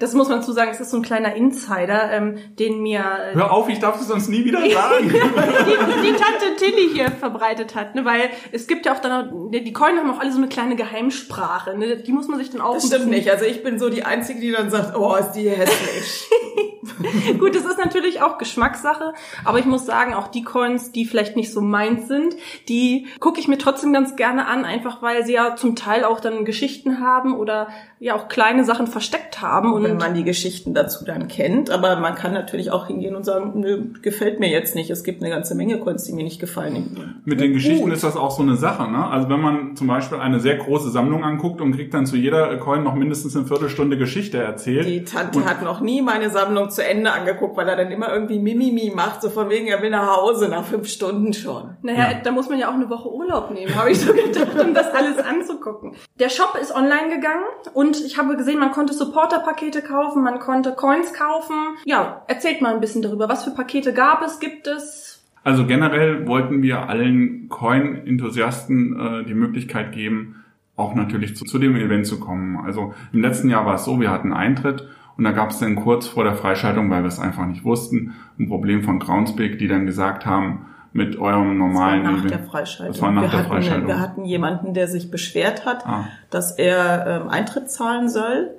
Das 0.01 0.13
muss 0.15 0.29
man 0.29 0.43
zu 0.43 0.53
sagen, 0.53 0.71
es 0.73 0.81
ist 0.81 0.91
so 0.91 0.97
ein 0.99 1.03
kleiner 1.03 1.35
Insider, 1.35 2.11
ähm, 2.13 2.39
den 2.59 2.83
mir 2.83 3.01
äh, 3.01 3.35
Hör 3.35 3.53
auf, 3.53 3.69
ich 3.69 3.79
darf 3.79 3.97
das 3.99 4.09
sonst 4.09 4.29
nie 4.29 4.45
wieder 4.45 4.61
sagen. 4.71 5.09
die, 5.09 6.07
die 6.07 6.13
Tante 6.13 6.57
Tilly 6.59 6.89
hier 6.93 7.11
verbreitet 7.11 7.75
hat, 7.75 7.95
ne? 7.95 8.05
weil 8.05 8.31
es 8.53 8.67
gibt 8.67 8.87
ja 8.87 8.95
auch 8.95 9.01
dann, 9.01 9.13
auch- 9.13 9.51
die 9.51 9.73
Coin 9.73 9.97
haben 9.99 10.11
auch 10.11 10.21
alle 10.21 10.33
so 10.33 10.39
eine 10.39 10.49
kleine 10.49 10.77
Geheimsprache, 10.77 11.77
ne? 11.79 11.97
die 11.97 12.13
muss 12.13 12.29
man 12.29 12.39
sich 12.39 12.51
dann 12.51 12.61
auch 12.61 12.75
Das 12.75 12.87
stimmt 12.87 13.09
nicht. 13.09 13.31
Also 13.31 13.45
ich 13.45 13.63
bin 13.63 13.79
so 13.79 13.89
die 13.89 14.05
Einzige, 14.05 14.41
die 14.41 14.51
dann 14.53 14.71
sagt, 14.71 14.97
oh, 14.97 15.15
ist 15.17 15.33
die 15.33 15.49
hässlich. 15.51 16.25
Gut, 17.39 17.55
das 17.55 17.65
ist 17.65 17.79
natürlich 17.79 18.23
auch 18.23 18.39
Geschmackssache, 18.39 19.13
aber 19.45 19.59
ich 19.59 19.67
muss 19.67 19.87
sagen, 19.87 20.15
auch 20.15 20.29
die 20.29 20.43
Coins, 20.43 20.93
die 20.93 21.05
vielleicht 21.05 21.37
nicht 21.37 21.53
so 21.53 21.61
meins 21.61 22.09
sind, 22.09 22.35
die 22.69 23.07
gucke 23.21 23.41
ich 23.41 23.49
mir 23.49 23.59
trotzdem 23.59 23.93
ganz 23.93 24.17
gerne 24.17 24.47
an, 24.47 24.65
einfach 24.65 25.03
weil 25.03 25.25
sie 25.25 25.35
ja 25.35 25.57
zum 25.57 25.77
Teil 25.77 26.05
auch 26.05 26.21
dann 26.21 26.45
Geschichten 26.45 27.01
haben 27.01 27.37
oder 27.37 27.69
ja 28.05 28.15
auch 28.15 28.29
kleine 28.29 28.65
Sachen 28.65 28.87
versteckt 28.87 29.41
haben 29.41 29.73
und 29.73 29.85
Wenn 29.85 29.97
man 29.97 30.15
die 30.15 30.25
Geschichten 30.25 30.75
dazu 30.75 31.05
dann 31.05 31.29
kennt. 31.29 31.71
Aber 31.71 31.97
man 31.97 32.15
kann 32.15 32.33
natürlich 32.33 32.71
auch 32.71 32.87
hingehen 32.87 33.17
und 33.17 33.25
sagen, 33.25 33.53
nö, 33.55 33.93
gefällt 34.03 34.41
mir 34.41 34.51
jetzt 34.51 34.75
nicht. 34.75 34.91
Es 34.91 35.05
gibt 35.05 35.23
eine 35.23 35.31
ganze 35.31 35.55
Menge 35.55 35.79
Coins, 35.79 36.05
die 36.05 36.13
mir 36.13 36.25
nicht 36.25 36.41
gefallen. 36.41 37.15
Mit 37.25 37.41
den 37.41 37.55
Geschichten 37.55 37.85
Gut. 37.85 37.95
ist 37.95 38.05
das 38.05 38.17
auch 38.17 38.31
so 38.31 38.43
eine 38.43 38.57
Sache. 38.57 38.91
Ne? 38.91 39.07
Also 39.07 39.29
wenn 39.31 39.41
man 39.41 39.77
zum 39.77 39.87
Beispiel 39.87 40.19
eine 40.19 40.41
sehr 40.41 40.57
große 40.57 40.91
Sammlung 40.91 41.25
anguckt 41.25 41.61
und 41.61 41.75
kriegt 41.75 41.95
dann 41.95 42.05
zu 42.05 42.17
jeder 42.17 42.55
Coin 42.59 42.83
noch 42.83 42.95
mindestens 42.95 43.37
eine 43.37 43.47
Viertelstunde 43.47 43.97
Geschichte 43.97 44.39
erzählt. 44.39 44.87
Die 44.87 45.05
Tante 45.05 45.45
hat 45.45 45.63
noch 45.63 45.81
nie 45.81 46.03
meine 46.03 46.29
Sammlung 46.29 46.71
zu 46.75 46.85
Ende 46.85 47.13
angeguckt, 47.13 47.57
weil 47.57 47.69
er 47.69 47.77
dann 47.77 47.91
immer 47.91 48.13
irgendwie 48.13 48.39
Mimimi 48.39 48.93
macht, 48.95 49.23
so 49.23 49.31
von 49.31 49.49
wegen, 49.51 49.67
er 49.69 49.81
will 49.83 49.91
nach 49.91 50.17
Hause 50.17 50.49
nach 50.49 50.65
fünf 50.65 50.89
Stunden 50.89 51.33
schon. 51.33 51.77
Naja, 51.83 52.11
Ja. 52.13 52.21
da 52.23 52.31
muss 52.33 52.49
man 52.49 52.59
ja 52.59 52.69
auch 52.69 52.75
eine 52.75 52.91
Woche 52.91 53.11
Urlaub 53.13 53.51
nehmen, 53.53 53.75
habe 53.75 53.91
ich 53.91 54.01
so 54.01 54.13
gedacht, 54.13 54.59
um 54.63 54.75
das 54.75 54.93
alles 54.93 55.19
anzugucken. 55.19 55.93
Der 56.19 56.29
Shop 56.29 56.57
ist 56.61 56.75
online 56.75 57.15
gegangen 57.15 57.45
und 57.73 58.05
ich 58.05 58.19
habe 58.19 58.37
gesehen, 58.37 58.59
man 58.59 58.73
konnte 58.73 58.93
Supporter-Pakete 58.95 59.83
kaufen, 59.83 60.23
man 60.23 60.39
konnte 60.41 60.73
Coins 60.73 61.13
kaufen. 61.15 61.55
Ja, 61.85 62.23
erzählt 62.29 62.61
mal 62.61 62.75
ein 62.75 62.81
bisschen 62.81 63.03
darüber. 63.03 63.29
Was 63.29 63.45
für 63.45 63.51
Pakete 63.53 63.93
gab 63.93 64.23
es, 64.23 64.41
gibt 64.41 64.67
es? 64.67 65.23
Also 65.43 65.67
generell 65.67 66.27
wollten 66.27 66.63
wir 66.63 66.89
allen 66.89 67.49
Coin-Enthusiasten 68.09 68.99
äh, 68.99 69.25
die 69.27 69.35
Möglichkeit 69.35 69.93
geben, 69.93 70.45
auch 70.77 70.95
natürlich 70.95 71.37
zu, 71.37 71.45
zu 71.45 71.59
dem 71.59 71.77
Event 71.77 72.07
zu 72.07 72.19
kommen. 72.19 72.59
Also 72.65 72.95
im 73.13 73.21
letzten 73.21 73.49
Jahr 73.49 73.67
war 73.67 73.75
es 73.77 73.85
so, 73.85 74.01
wir 74.01 74.11
hatten 74.11 74.33
Eintritt 74.33 74.89
und 75.17 75.25
da 75.25 75.33
gab 75.33 75.51
es 75.51 75.59
dann 75.61 75.77
kurz 75.77 76.07
vor 76.07 76.25
der 76.25 76.35
Freischaltung, 76.35 76.91
weil 76.91 77.03
wir 77.03 77.09
es 77.09 77.19
einfach 77.21 77.47
nicht 77.47 77.65
wussten, 77.65 78.15
ein 78.39 78.49
Problem 78.49 78.83
von 78.83 78.99
Groundspeak, 78.99 79.59
die 79.59 79.69
dann 79.69 79.87
gesagt 79.87 80.27
haben, 80.27 80.67
mit 80.93 81.17
eurem 81.19 81.59
Das 81.59 81.59
war 81.59 81.69
normalen 81.69 82.03
nach 82.05 82.25
der 82.27 82.39
Freischaltung. 82.41 82.93
Das 82.93 83.03
war 83.03 83.11
nach 83.13 83.23
wir, 83.23 83.29
der 83.29 83.39
hatten, 83.41 83.49
Freischaltung. 83.49 83.89
wir 83.89 84.01
hatten 84.01 84.25
jemanden, 84.25 84.75
der 84.75 84.87
sich 84.89 85.11
beschwert 85.11 85.67
hat, 85.67 85.85
Ah. 85.87 86.05
dass 86.31 86.53
er 86.53 87.23
ähm, 87.23 87.29
Eintritt 87.29 87.71
zahlen 87.71 88.09
soll 88.09 88.51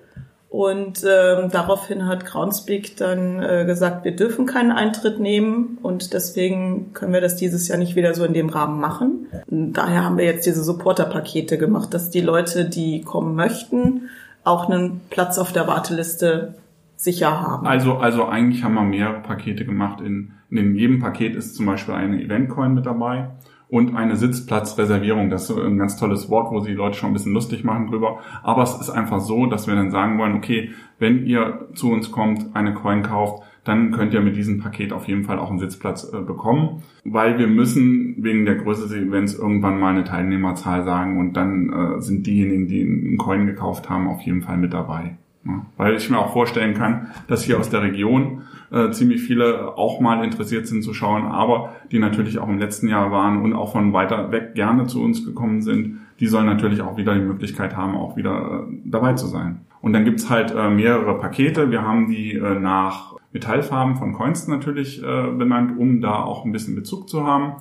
Und 0.50 1.04
ähm, 1.04 1.50
daraufhin 1.52 2.06
hat 2.08 2.26
Groundspeak 2.26 2.96
dann 2.98 3.42
äh, 3.42 3.66
gesagt, 3.66 4.06
wir 4.06 4.16
dürfen 4.16 4.46
keinen 4.46 4.72
Eintritt 4.72 5.20
nehmen 5.20 5.78
und 5.82 6.14
deswegen 6.14 6.94
können 6.94 7.12
wir 7.12 7.20
das 7.20 7.36
dieses 7.36 7.68
Jahr 7.68 7.78
nicht 7.78 7.98
wieder 7.98 8.14
so 8.14 8.24
in 8.24 8.34
dem 8.34 8.48
Rahmen 8.48 8.80
machen. 8.80 9.28
Und 9.48 9.74
daher 9.74 10.06
haben 10.06 10.18
wir 10.18 10.24
jetzt 10.26 10.46
diese 10.46 10.64
Supporter-Pakete 10.64 11.58
gemacht, 11.58 11.94
dass 11.94 12.10
die 12.10 12.22
Leute, 12.22 12.66
die 12.70 13.02
kommen 13.02 13.36
möchten, 13.36 14.10
auch 14.46 14.70
einen 14.70 15.02
Platz 15.10 15.38
auf 15.38 15.52
der 15.52 15.68
Warteliste 15.68 16.56
sicher 16.96 17.42
haben. 17.42 17.68
Also, 17.68 17.98
also 17.98 18.26
eigentlich 18.26 18.64
haben 18.64 18.76
wir 18.76 18.84
mehrere 18.84 19.22
Pakete 19.22 19.66
gemacht. 19.66 20.00
In, 20.02 20.34
in 20.50 20.76
jedem 20.76 21.00
Paket 21.00 21.36
ist 21.36 21.56
zum 21.56 21.66
Beispiel 21.66 21.94
eine 21.94 22.22
Eventcoin 22.22 22.74
mit 22.74 22.86
dabei 22.86 23.32
und 23.68 23.96
eine 23.96 24.16
Sitzplatzreservierung. 24.16 25.30
Das 25.30 25.50
ist 25.50 25.58
ein 25.58 25.78
ganz 25.78 25.98
tolles 25.98 26.30
Wort, 26.30 26.52
wo 26.52 26.60
sich 26.60 26.72
die 26.72 26.78
Leute 26.78 26.98
schon 26.98 27.10
ein 27.10 27.14
bisschen 27.14 27.34
lustig 27.34 27.64
machen 27.64 27.88
drüber. 27.88 28.20
Aber 28.44 28.64
es 28.64 28.76
ist 28.76 28.90
einfach 28.90 29.20
so, 29.20 29.48
dass 29.48 29.68
wir 29.68 29.76
dann 29.76 29.92
sagen 29.92 30.18
wollen, 30.20 30.36
okay, 30.36 30.72
wenn 31.00 31.26
ihr 31.26 31.68
zu 31.74 31.92
uns 31.92 32.12
kommt, 32.12 32.56
eine 32.56 32.74
Coin 32.74 33.04
kauft, 33.04 33.44
dann 33.66 33.92
könnt 33.92 34.14
ihr 34.14 34.22
mit 34.22 34.38
diesem 34.38 34.60
Paket 34.60 34.94
auf 34.94 35.08
jeden 35.08 35.24
Fall 35.24 35.40
auch 35.40 35.50
einen 35.50 35.60
Sitzplatz 35.60 36.12
äh, 36.14 36.22
bekommen, 36.22 36.84
weil 37.04 37.38
wir 37.38 37.48
müssen 37.48 38.16
wegen 38.24 38.46
der 38.46 38.56
Größe 38.56 38.84
des 38.84 38.94
Events 38.94 39.34
irgendwann 39.34 39.80
mal 39.80 39.90
eine 39.90 40.04
Teilnehmerzahl 40.06 40.84
sagen 40.86 41.20
und 41.20 41.34
dann 41.34 41.74
äh, 41.74 42.02
sind 42.02 42.26
diejenigen, 42.26 42.68
die 42.68 42.82
einen 42.82 43.18
Coin 43.18 43.48
gekauft 43.48 43.90
haben, 43.90 44.08
auf 44.08 44.22
jeden 44.22 44.44
Fall 44.44 44.58
mit 44.58 44.72
dabei. 44.72 45.18
Ja, 45.46 45.66
weil 45.78 45.96
ich 45.96 46.10
mir 46.10 46.18
auch 46.18 46.34
vorstellen 46.34 46.74
kann, 46.74 47.08
dass 47.28 47.44
hier 47.44 47.60
aus 47.60 47.70
der 47.70 47.84
Region 47.84 48.44
äh, 48.72 48.90
ziemlich 48.92 49.22
viele 49.22 49.78
auch 49.78 50.00
mal 50.00 50.24
interessiert 50.24 50.66
sind 50.66 50.84
zu 50.84 50.94
schauen, 50.94 51.24
aber 51.24 51.76
die 51.92 52.00
natürlich 52.00 52.40
auch 52.40 52.50
im 52.50 52.58
letzten 52.58 52.88
Jahr 52.88 53.12
waren 53.12 53.42
und 53.42 53.54
auch 53.54 53.72
von 53.72 53.94
weiter 53.94 54.32
weg 54.32 54.56
gerne 54.56 54.88
zu 54.88 55.04
uns 55.04 55.24
gekommen 55.24 55.62
sind, 55.62 56.00
die 56.20 56.28
sollen 56.28 56.46
natürlich 56.46 56.82
auch 56.82 56.98
wieder 56.98 57.14
die 57.14 57.22
Möglichkeit 57.22 57.76
haben, 57.76 57.96
auch 57.96 58.16
wieder 58.16 58.66
äh, 58.68 58.74
dabei 58.86 59.14
zu 59.14 59.28
sein. 59.28 59.62
Und 59.86 59.94
dann 59.94 60.04
gibt's 60.04 60.32
halt 60.32 60.50
äh, 60.50 60.68
mehrere 60.72 61.20
Pakete. 61.20 61.70
Wir 61.70 61.84
haben 61.84 62.10
die 62.10 62.34
äh, 62.34 62.60
nach 62.60 63.14
Metallfarben 63.34 63.98
von 63.98 64.14
Coins 64.14 64.48
natürlich 64.48 65.04
äh, 65.04 65.28
benannt, 65.38 65.78
um 65.78 66.02
da 66.02 66.24
auch 66.24 66.44
ein 66.44 66.52
bisschen 66.52 66.74
Bezug 66.74 67.08
zu 67.08 67.24
haben. 67.24 67.58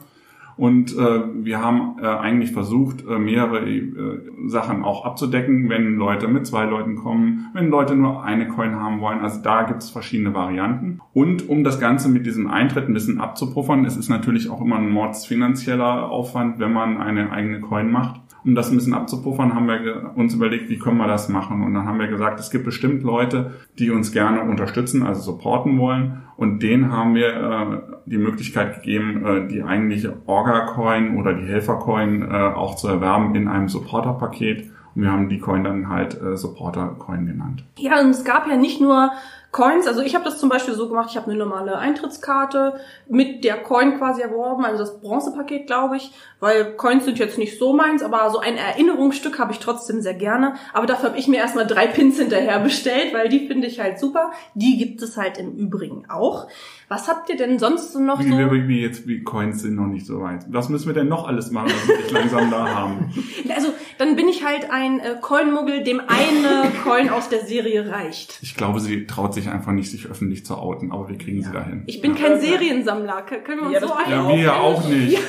Und 0.57 0.97
äh, 0.97 1.45
wir 1.45 1.63
haben 1.63 1.97
äh, 2.01 2.07
eigentlich 2.07 2.53
versucht, 2.53 3.07
äh, 3.07 3.19
mehrere 3.19 3.69
äh, 3.69 4.23
Sachen 4.47 4.85
auch 4.85 5.05
abzudecken, 5.05 5.69
wenn 5.69 5.97
Leute 5.97 6.27
mit 6.27 6.47
zwei 6.47 6.65
Leuten 6.65 6.97
kommen, 6.97 7.51
wenn 7.53 7.69
Leute 7.69 7.95
nur 7.95 8.25
eine 8.25 8.49
Coin 8.49 8.75
haben 8.77 9.03
wollen. 9.03 9.21
Also 9.21 9.43
da 9.43 9.65
gibt 9.65 9.83
es 9.83 9.91
verschiedene 9.91 10.33
Varianten. 10.33 11.01
Und 11.13 11.47
um 11.51 11.63
das 11.63 11.79
Ganze 11.79 12.09
mit 12.09 12.25
diesem 12.25 12.47
Eintritt 12.47 12.89
ein 12.89 12.95
bisschen 12.95 13.21
abzupuffern, 13.21 13.85
es 13.85 13.99
ist 13.99 14.09
natürlich 14.09 14.49
auch 14.49 14.63
immer 14.63 14.77
ein 14.77 14.89
mordsfinanzieller 14.89 16.09
Aufwand, 16.09 16.59
wenn 16.59 16.73
man 16.73 16.97
eine 17.03 17.33
eigene 17.33 17.61
Coin 17.61 17.93
macht 17.93 18.24
um 18.45 18.55
das 18.55 18.71
ein 18.71 18.77
bisschen 18.77 18.95
abzupuffern, 18.95 19.55
haben 19.55 19.69
wir 19.69 20.13
uns 20.17 20.35
überlegt, 20.35 20.69
wie 20.69 20.79
können 20.79 20.99
wir 20.99 21.07
das 21.07 21.29
machen. 21.29 21.63
Und 21.63 21.75
dann 21.75 21.87
haben 21.87 21.99
wir 21.99 22.09
gesagt, 22.09 22.39
es 22.41 22.51
gibt 22.51 22.65
bestimmt 22.65 23.03
Leute, 23.03 23.53
die 23.79 23.91
uns 23.91 24.13
gerne 24.13 24.43
unterstützen, 24.43 25.03
also 25.03 25.21
supporten 25.21 25.79
wollen. 25.79 26.23
Und 26.37 26.63
denen 26.63 26.93
haben 26.93 27.15
wir 27.15 27.29
äh, 27.29 27.95
die 28.07 28.19
Möglichkeit 28.19 28.77
gegeben, 28.77 29.25
äh, 29.25 29.49
die 29.49 29.63
eigentliche 29.63 30.17
Orga-Coin 30.27 31.17
oder 31.17 31.35
die 31.35 31.47
Helfer-Coin 31.47 32.23
äh, 32.23 32.35
auch 32.35 32.77
zu 32.77 32.89
erwerben 32.89 33.35
in 33.35 33.49
einem 33.49 33.69
Supporter-Paket. 33.69 34.71
Und 34.95 35.03
wir 35.03 35.11
haben 35.11 35.29
die 35.29 35.39
Coin 35.39 35.65
dann 35.65 35.89
halt 35.89 36.21
äh, 36.21 36.37
Supporter-Coin 36.37 37.27
genannt. 37.27 37.65
Ja, 37.79 38.01
und 38.01 38.11
es 38.11 38.25
gab 38.25 38.47
ja 38.47 38.57
nicht 38.57 38.81
nur 38.81 39.11
Coins, 39.55 39.87
also 39.87 40.03
ich 40.03 40.17
habe 40.17 40.25
das 40.25 40.41
zum 40.41 40.49
Beispiel 40.49 40.75
so 40.75 40.89
gemacht, 40.89 41.11
ich 41.13 41.17
habe 41.17 41.31
eine 41.31 41.39
normale 41.39 41.79
Eintrittskarte 41.79 42.81
mit 43.09 43.45
der 43.45 43.63
Coin 43.63 43.99
quasi 43.99 44.21
erworben, 44.21 44.65
also 44.65 44.79
das 44.79 45.01
Bronzepaket, 45.01 45.69
glaube 45.69 45.97
ich, 45.97 46.11
weil 46.45 46.77
Coins 46.77 47.07
sind 47.07 47.19
jetzt 47.19 47.39
nicht 47.39 47.59
so 47.59 47.73
meins, 47.73 48.03
aber 48.03 48.29
so 48.31 48.39
ein 48.39 48.57
Erinnerungsstück 48.57 49.39
habe 49.39 49.53
ich 49.53 49.61
trotzdem 49.61 50.03
sehr 50.03 50.13
gerne. 50.13 50.57
Aber 50.75 50.87
dafür 50.87 51.09
habe 51.09 51.19
ich 51.19 51.27
mir 51.27 51.37
erstmal 51.37 51.67
drei 51.67 51.87
Pins 51.87 52.19
hinterher 52.19 52.59
bestellt, 52.61 53.15
weil 53.15 53.31
die 53.31 53.47
finde 53.47 53.67
ich 53.67 53.81
halt 53.81 53.99
super. 53.99 54.33
Die 54.55 54.77
gibt 54.77 55.01
es 55.01 55.17
halt 55.17 55.39
im 55.39 55.55
Übrigen 55.55 56.05
auch. 56.11 56.49
Was 56.89 57.09
habt 57.09 57.31
ihr 57.31 57.37
denn 57.37 57.59
sonst 57.59 57.95
so 57.95 57.99
noch 57.99 58.21
wie, 58.21 58.29
so? 58.29 58.37
Wie, 58.37 58.69
wie 58.69 58.83
jetzt, 58.83 59.09
wie 59.09 59.23
Coins 59.23 59.63
sind 59.63 59.77
noch 59.77 59.87
nicht 59.87 60.05
so 60.05 60.21
weit. 60.21 60.45
Was 60.49 60.69
müssen 60.69 60.87
wir 60.87 60.93
denn 60.93 61.09
noch 61.09 61.27
alles 61.27 61.51
machen, 61.51 61.73
was 61.73 62.13
wir 62.13 62.13
langsam 62.13 62.51
da 62.51 62.69
haben? 62.69 63.15
Also, 63.55 63.73
dann 63.99 64.17
bin 64.17 64.29
ich 64.29 64.45
halt 64.45 64.71
ein 64.71 64.99
äh, 64.99 65.17
Coin-Muggel, 65.21 65.85
dem 65.85 66.01
eine 66.01 66.73
Coin 66.83 67.09
aus 67.11 67.29
der 67.29 67.47
Serie 67.47 67.89
reicht. 67.89 68.39
Ich 68.43 68.57
glaube, 68.57 68.81
sie 68.81 69.07
traut 69.07 69.33
sich 69.33 69.44
einfach 69.49 69.73
nicht, 69.73 69.91
sich 69.91 70.07
öffentlich 70.07 70.45
zu 70.47 70.57
outen, 70.57 70.93
aber 70.93 71.09
wir 71.09 71.19
kriegen 71.19 71.41
ja. 71.41 71.47
sie 71.49 71.53
dahin. 71.53 71.83
Ich 71.87 72.01
bin 72.01 72.15
kein 72.15 72.41
Seriensammler. 72.41 73.23
Können 73.23 73.61
wir 73.61 73.67
uns 73.67 73.75
Ja, 73.75 73.81
so 73.81 73.93
ein 73.95 74.11
Ja, 74.11 74.29
wir 74.29 74.37
ja 74.39 74.57
auch 74.61 74.89
nicht. 74.89 75.19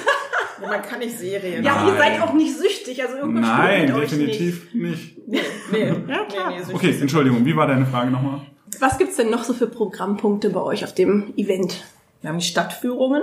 Ja, 0.62 0.70
man 0.70 0.82
kann 0.84 1.00
nicht 1.00 1.18
Serien. 1.20 1.66
ja 1.66 1.86
ihr 1.86 1.92
Nein. 1.92 1.98
seid 1.98 2.22
auch 2.22 2.32
nicht 2.32 2.56
süchtig, 2.58 3.04
also 3.04 3.18
irgendwas 3.18 3.46
Nein, 3.46 3.84
stimmt 3.90 3.94
mit 3.94 4.04
euch 4.06 4.10
definitiv 4.10 4.74
nicht. 4.74 5.28
Nee, 5.28 5.40
nee, 5.74 5.88
Ja, 5.90 6.24
klar. 6.24 6.50
nee, 6.50 6.62
nee, 6.66 6.74
Okay, 6.74 6.96
Entschuldigung, 7.02 7.44
wie 7.46 7.54
war 7.58 7.68
deine 7.68 7.86
Frage 7.86 8.10
nochmal? 8.10 8.38
nicht. 8.68 8.82
Was 8.82 8.98
gibt's 8.98 9.18
denn 9.18 9.30
noch 9.30 9.44
so 9.44 9.54
für 9.54 9.68
Programmpunkte 9.68 10.50
bei 10.52 10.62
euch 10.62 10.86
auf 10.86 10.94
dem 10.94 11.34
Event? 11.36 11.84
Wir 12.22 12.30
haben 12.30 12.40
die 12.40 12.46
Stadtführungen, 12.46 13.22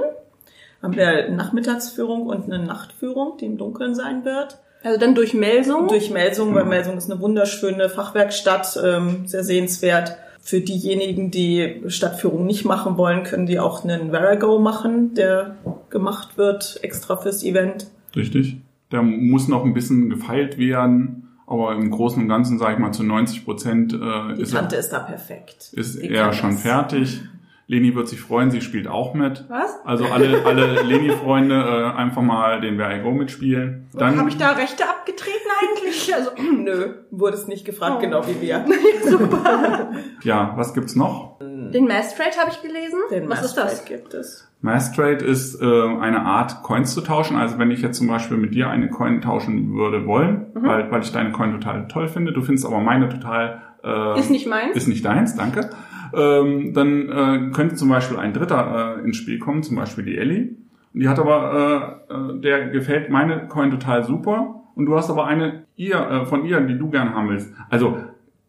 haben 0.82 0.94
wir 0.94 1.08
eine 1.08 1.34
Nachmittagsführung 1.34 2.26
und 2.26 2.52
eine 2.52 2.62
Nachtführung, 2.62 3.38
die 3.38 3.46
im 3.46 3.56
Dunkeln 3.56 3.94
sein 3.94 4.26
wird. 4.26 4.58
Also 4.84 5.00
dann 5.00 5.14
durch 5.14 5.32
Melsung? 5.32 5.88
Durch 5.88 6.11
Melsung, 6.11 6.54
weil 6.54 6.66
Melsung 6.66 6.99
ist 6.99 7.11
eine 7.11 7.18
wunderschöne 7.20 7.88
Fachwerkstatt, 7.88 8.78
ähm, 8.84 9.26
sehr 9.26 9.42
sehenswert. 9.42 10.16
Für 10.44 10.61
diejenigen, 10.61 11.30
die 11.30 11.82
Stadtführung 11.87 12.46
nicht 12.46 12.64
machen 12.64 12.96
wollen, 12.96 13.22
können 13.22 13.46
die 13.46 13.61
auch 13.61 13.84
einen 13.84 14.11
Verago 14.11 14.58
machen, 14.58 15.14
der 15.14 15.56
gemacht 15.88 16.37
wird 16.37 16.80
extra 16.82 17.16
fürs 17.16 17.44
Event. 17.44 17.87
Richtig. 18.16 18.56
Der 18.90 19.02
muss 19.02 19.46
noch 19.49 19.64
ein 19.64 19.72
bisschen 19.72 20.11
gefeilt 20.11 20.58
werden, 20.58 21.28
aber 21.46 21.72
im 21.75 21.90
Großen 21.90 22.20
und 22.20 22.28
Ganzen, 22.28 22.58
sage 22.58 22.75
ich 22.75 22.78
mal, 22.80 22.92
zu 22.92 23.04
90 23.04 23.44
Prozent 23.44 23.92
äh, 23.94 24.34
Die 24.34 24.42
ist, 24.42 24.52
Tante 24.52 24.75
er, 24.76 24.80
ist 24.80 24.90
da 24.92 24.99
perfekt. 24.99 25.70
ist 25.72 26.02
Die 26.02 26.08
er 26.11 26.32
schon 26.32 26.50
das. 26.50 26.62
fertig. 26.62 27.20
Leni 27.68 27.94
wird 27.94 28.08
sich 28.08 28.20
freuen, 28.20 28.50
sie 28.50 28.61
spielt 28.61 28.87
auch 28.88 29.14
mit. 29.14 29.44
Was? 29.49 29.78
Also 29.84 30.04
alle, 30.06 30.44
alle 30.44 30.82
Leni-Freunde 30.87 31.54
äh, 31.54 31.96
einfach 31.96 32.20
mal 32.20 32.61
den 32.61 32.76
Where 32.76 32.99
I 32.99 33.02
Go 33.02 33.12
mitspielen. 33.12 33.87
Dann 33.94 34.18
Habe 34.18 34.28
ich 34.28 34.37
da 34.37 34.50
Rechte 34.50 34.84
abgetreten 34.84 35.01
eigentlich? 35.61 36.14
Also, 36.14 36.30
Nö, 36.56 36.94
wurde 37.11 37.37
es 37.37 37.46
nicht 37.49 37.64
gefragt, 37.64 37.96
Oh. 37.99 38.00
genau 38.00 38.22
wie 38.26 38.40
wir. 38.40 38.64
super. 39.04 39.90
Ja, 40.22 40.52
was 40.56 40.75
gibt's 40.75 40.96
noch? 40.96 41.38
Den 41.40 41.87
Mass 41.87 42.14
Trade 42.14 42.37
habe 42.38 42.50
ich 42.50 42.61
gelesen. 42.62 42.99
Den 43.11 43.28
Was 43.28 43.44
ist 43.44 43.54
das? 43.56 43.64
Mastrate 43.72 43.92
gibt 43.94 44.14
es. 44.14 44.49
Mass 44.61 44.92
Trade 44.92 45.25
ist 45.25 45.61
äh, 45.61 45.64
eine 45.64 46.20
Art, 46.20 46.62
Coins 46.62 46.94
zu 46.94 47.00
tauschen. 47.00 47.37
Also 47.37 47.58
wenn 47.58 47.70
ich 47.70 47.80
jetzt 47.82 47.99
zum 47.99 48.06
Beispiel 48.08 48.37
mit 48.37 48.54
dir 48.54 48.68
eine 48.68 48.88
Coin 48.90 49.20
tauschen 49.20 49.75
würde 49.75 50.06
wollen, 50.06 50.46
Mhm. 50.54 50.66
weil, 50.66 50.90
weil 50.90 51.00
ich 51.02 51.12
deine 51.12 51.32
Coin 51.32 51.52
total 51.52 51.88
toll 51.88 52.08
finde, 52.08 52.32
du 52.32 52.42
findest 52.42 52.66
aber 52.66 52.80
meine 52.80 53.08
total 53.08 53.62
äh, 53.82 54.18
Ist 54.20 54.30
nicht 54.30 54.46
meins. 54.46 54.76
ist 54.76 54.87
nicht 54.87 55.04
deins, 55.04 55.34
danke. 55.34 55.70
Ähm, 56.14 56.72
dann 56.75 57.08
äh, 57.08 57.50
könnte 57.52 57.75
zum 57.75 57.88
Beispiel 57.88 58.18
ein 58.18 58.32
Dritter 58.34 58.99
äh, 59.00 59.04
ins 59.04 59.16
Spiel 59.16 59.38
kommen, 59.38 59.62
zum 59.62 59.76
Beispiel 59.76 60.04
die 60.04 60.16
Ellie. 60.18 60.56
Und 60.94 61.00
die 61.00 61.08
hat 61.08 61.18
aber, 61.18 62.04
äh, 62.11 62.14
äh, 62.14 62.40
der 62.40 62.68
gefällt 62.68 63.08
meine 63.08 63.49
Coin 63.49 63.70
total 63.70 64.04
super. 64.04 64.62
Und 64.74 64.86
du 64.86 64.96
hast 64.96 65.10
aber 65.10 65.26
eine 65.26 65.64
ihr, 65.76 65.96
äh, 65.96 66.26
von 66.26 66.44
ihr, 66.44 66.60
die 66.60 66.78
du 66.78 66.90
gern 66.90 67.14
haben 67.14 67.28
willst. 67.28 67.52
Also 67.70 67.98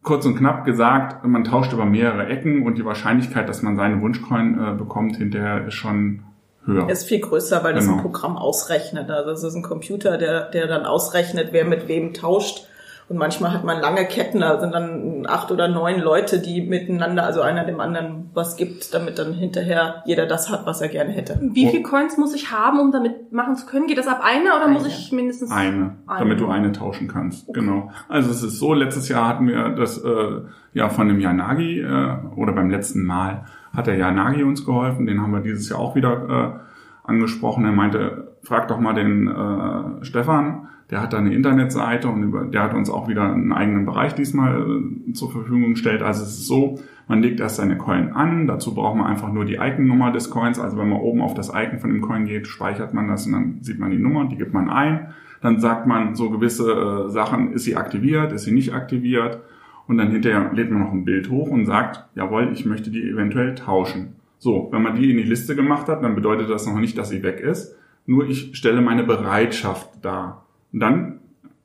kurz 0.01 0.25
und 0.25 0.35
knapp 0.35 0.65
gesagt, 0.65 1.25
man 1.25 1.43
tauscht 1.43 1.73
über 1.73 1.85
mehrere 1.85 2.27
Ecken 2.27 2.65
und 2.65 2.77
die 2.77 2.85
Wahrscheinlichkeit, 2.85 3.47
dass 3.47 3.61
man 3.61 3.75
seine 3.75 4.01
Wunschcoin 4.01 4.59
äh, 4.59 4.73
bekommt, 4.73 5.15
hinterher 5.17 5.65
ist 5.65 5.75
schon 5.75 6.23
höher. 6.65 6.89
ist 6.89 7.07
viel 7.07 7.19
größer, 7.19 7.63
weil 7.63 7.73
das 7.73 7.85
Genau. 7.85 7.97
ein 7.97 8.01
Programm 8.01 8.37
ausrechnet. 8.37 9.09
Also 9.09 9.31
es 9.31 9.43
ist 9.43 9.55
ein 9.55 9.63
Computer, 9.63 10.17
der, 10.17 10.49
der 10.49 10.67
dann 10.67 10.85
ausrechnet, 10.85 11.49
wer 11.51 11.65
mit 11.65 11.87
wem 11.87 12.13
tauscht. 12.13 12.67
Und 13.13 13.19
manchmal 13.19 13.53
hat 13.53 13.63
man 13.63 13.79
lange 13.79 14.05
Ketten, 14.05 14.39
da 14.39 14.59
sind 14.59 14.73
dann 14.73 15.27
acht 15.27 15.51
oder 15.51 15.67
neun 15.67 15.99
Leute, 15.99 16.39
die 16.39 16.63
miteinander, 16.63 17.23
also 17.23 17.41
einer 17.41 17.63
dem 17.63 17.79
anderen 17.79 18.31
was 18.33 18.55
gibt, 18.55 18.91
damit 18.91 19.19
dann 19.19 19.33
hinterher 19.33 20.01
jeder 20.07 20.25
das 20.25 20.49
hat, 20.49 20.65
was 20.65 20.81
er 20.81 20.87
gerne 20.87 21.11
hätte. 21.11 21.39
Wie 21.39 21.67
viel 21.67 21.83
Coins 21.83 22.17
muss 22.17 22.33
ich 22.33 22.51
haben, 22.51 22.79
um 22.79 22.91
damit 22.91 23.31
machen 23.31 23.55
zu 23.55 23.67
können? 23.67 23.85
Geht 23.85 23.99
das 23.99 24.07
ab 24.07 24.21
einer 24.23 24.57
oder 24.57 24.67
muss 24.67 24.85
Eine. 24.85 24.93
ich 24.93 25.11
mindestens 25.11 25.51
Eine, 25.51 25.95
Eine. 26.07 26.19
damit 26.19 26.39
du 26.39 26.47
eine 26.47 26.71
tauschen 26.71 27.07
kannst. 27.07 27.53
Genau. 27.53 27.91
Also 28.09 28.31
es 28.31 28.41
ist 28.41 28.57
so, 28.57 28.73
letztes 28.73 29.09
Jahr 29.09 29.27
hatten 29.27 29.47
wir 29.47 29.69
das 29.75 30.03
äh, 30.03 30.41
ja 30.73 30.89
von 30.89 31.07
dem 31.07 31.19
Yanagi 31.19 31.81
äh, 31.81 32.15
oder 32.35 32.53
beim 32.53 32.71
letzten 32.71 33.03
Mal 33.03 33.45
hat 33.75 33.85
der 33.85 33.95
Yanagi 33.95 34.41
uns 34.41 34.65
geholfen. 34.65 35.05
Den 35.05 35.21
haben 35.21 35.33
wir 35.33 35.41
dieses 35.41 35.69
Jahr 35.69 35.77
auch 35.77 35.93
wieder 35.93 36.63
äh, 37.05 37.07
angesprochen. 37.07 37.63
Er 37.63 37.73
meinte, 37.73 38.33
frag 38.41 38.69
doch 38.69 38.79
mal 38.79 38.95
den 38.95 39.27
äh, 39.27 40.03
Stefan. 40.03 40.69
Der 40.93 41.01
hat 41.01 41.11
da 41.11 41.17
eine 41.17 41.33
Internetseite 41.33 42.07
und 42.07 42.21
über, 42.21 42.45
der 42.45 42.61
hat 42.61 42.75
uns 42.75 42.87
auch 42.87 43.07
wieder 43.07 43.33
einen 43.33 43.51
eigenen 43.51 43.83
Bereich 43.83 44.13
diesmal 44.13 44.61
äh, 44.61 45.13
zur 45.13 45.31
Verfügung 45.31 45.71
gestellt. 45.71 46.03
Also 46.03 46.21
es 46.21 46.33
ist 46.33 46.45
so, 46.45 46.77
man 47.07 47.23
legt 47.23 47.39
erst 47.39 47.55
seine 47.55 47.79
Coin 47.79 48.11
an, 48.11 48.45
dazu 48.45 48.75
braucht 48.75 48.95
man 48.95 49.07
einfach 49.07 49.33
nur 49.33 49.43
die 49.43 49.55
Icon-Nummer 49.55 50.11
des 50.11 50.29
Coins. 50.29 50.59
Also 50.59 50.77
wenn 50.77 50.89
man 50.89 50.99
oben 50.99 51.21
auf 51.21 51.33
das 51.33 51.49
Icon 51.49 51.79
von 51.79 51.89
dem 51.89 52.01
Coin 52.01 52.25
geht, 52.25 52.45
speichert 52.45 52.93
man 52.93 53.07
das 53.07 53.25
und 53.25 53.31
dann 53.31 53.57
sieht 53.61 53.79
man 53.79 53.89
die 53.89 53.97
Nummer, 53.97 54.25
die 54.25 54.35
gibt 54.35 54.53
man 54.53 54.69
ein. 54.69 55.07
Dann 55.41 55.59
sagt 55.59 55.87
man 55.87 56.13
so 56.13 56.29
gewisse 56.29 56.71
äh, 56.71 57.09
Sachen, 57.09 57.53
ist 57.53 57.63
sie 57.63 57.75
aktiviert, 57.75 58.31
ist 58.31 58.43
sie 58.43 58.53
nicht 58.53 58.75
aktiviert. 58.75 59.39
Und 59.87 59.97
dann 59.97 60.11
hinterher 60.11 60.53
lädt 60.53 60.69
man 60.69 60.81
noch 60.81 60.91
ein 60.91 61.05
Bild 61.05 61.31
hoch 61.31 61.49
und 61.49 61.65
sagt, 61.65 62.05
jawohl, 62.13 62.51
ich 62.53 62.67
möchte 62.67 62.91
die 62.91 63.09
eventuell 63.09 63.55
tauschen. 63.55 64.09
So, 64.37 64.67
wenn 64.71 64.83
man 64.83 64.93
die 64.93 65.09
in 65.09 65.17
die 65.17 65.23
Liste 65.23 65.55
gemacht 65.55 65.87
hat, 65.87 66.03
dann 66.03 66.13
bedeutet 66.13 66.51
das 66.51 66.67
noch 66.67 66.79
nicht, 66.79 66.99
dass 66.99 67.09
sie 67.09 67.23
weg 67.23 67.39
ist. 67.39 67.75
Nur 68.05 68.29
ich 68.29 68.55
stelle 68.55 68.81
meine 68.81 69.03
Bereitschaft 69.03 69.89
dar. 70.03 70.42
Und 70.73 70.79
dann, 70.79 71.19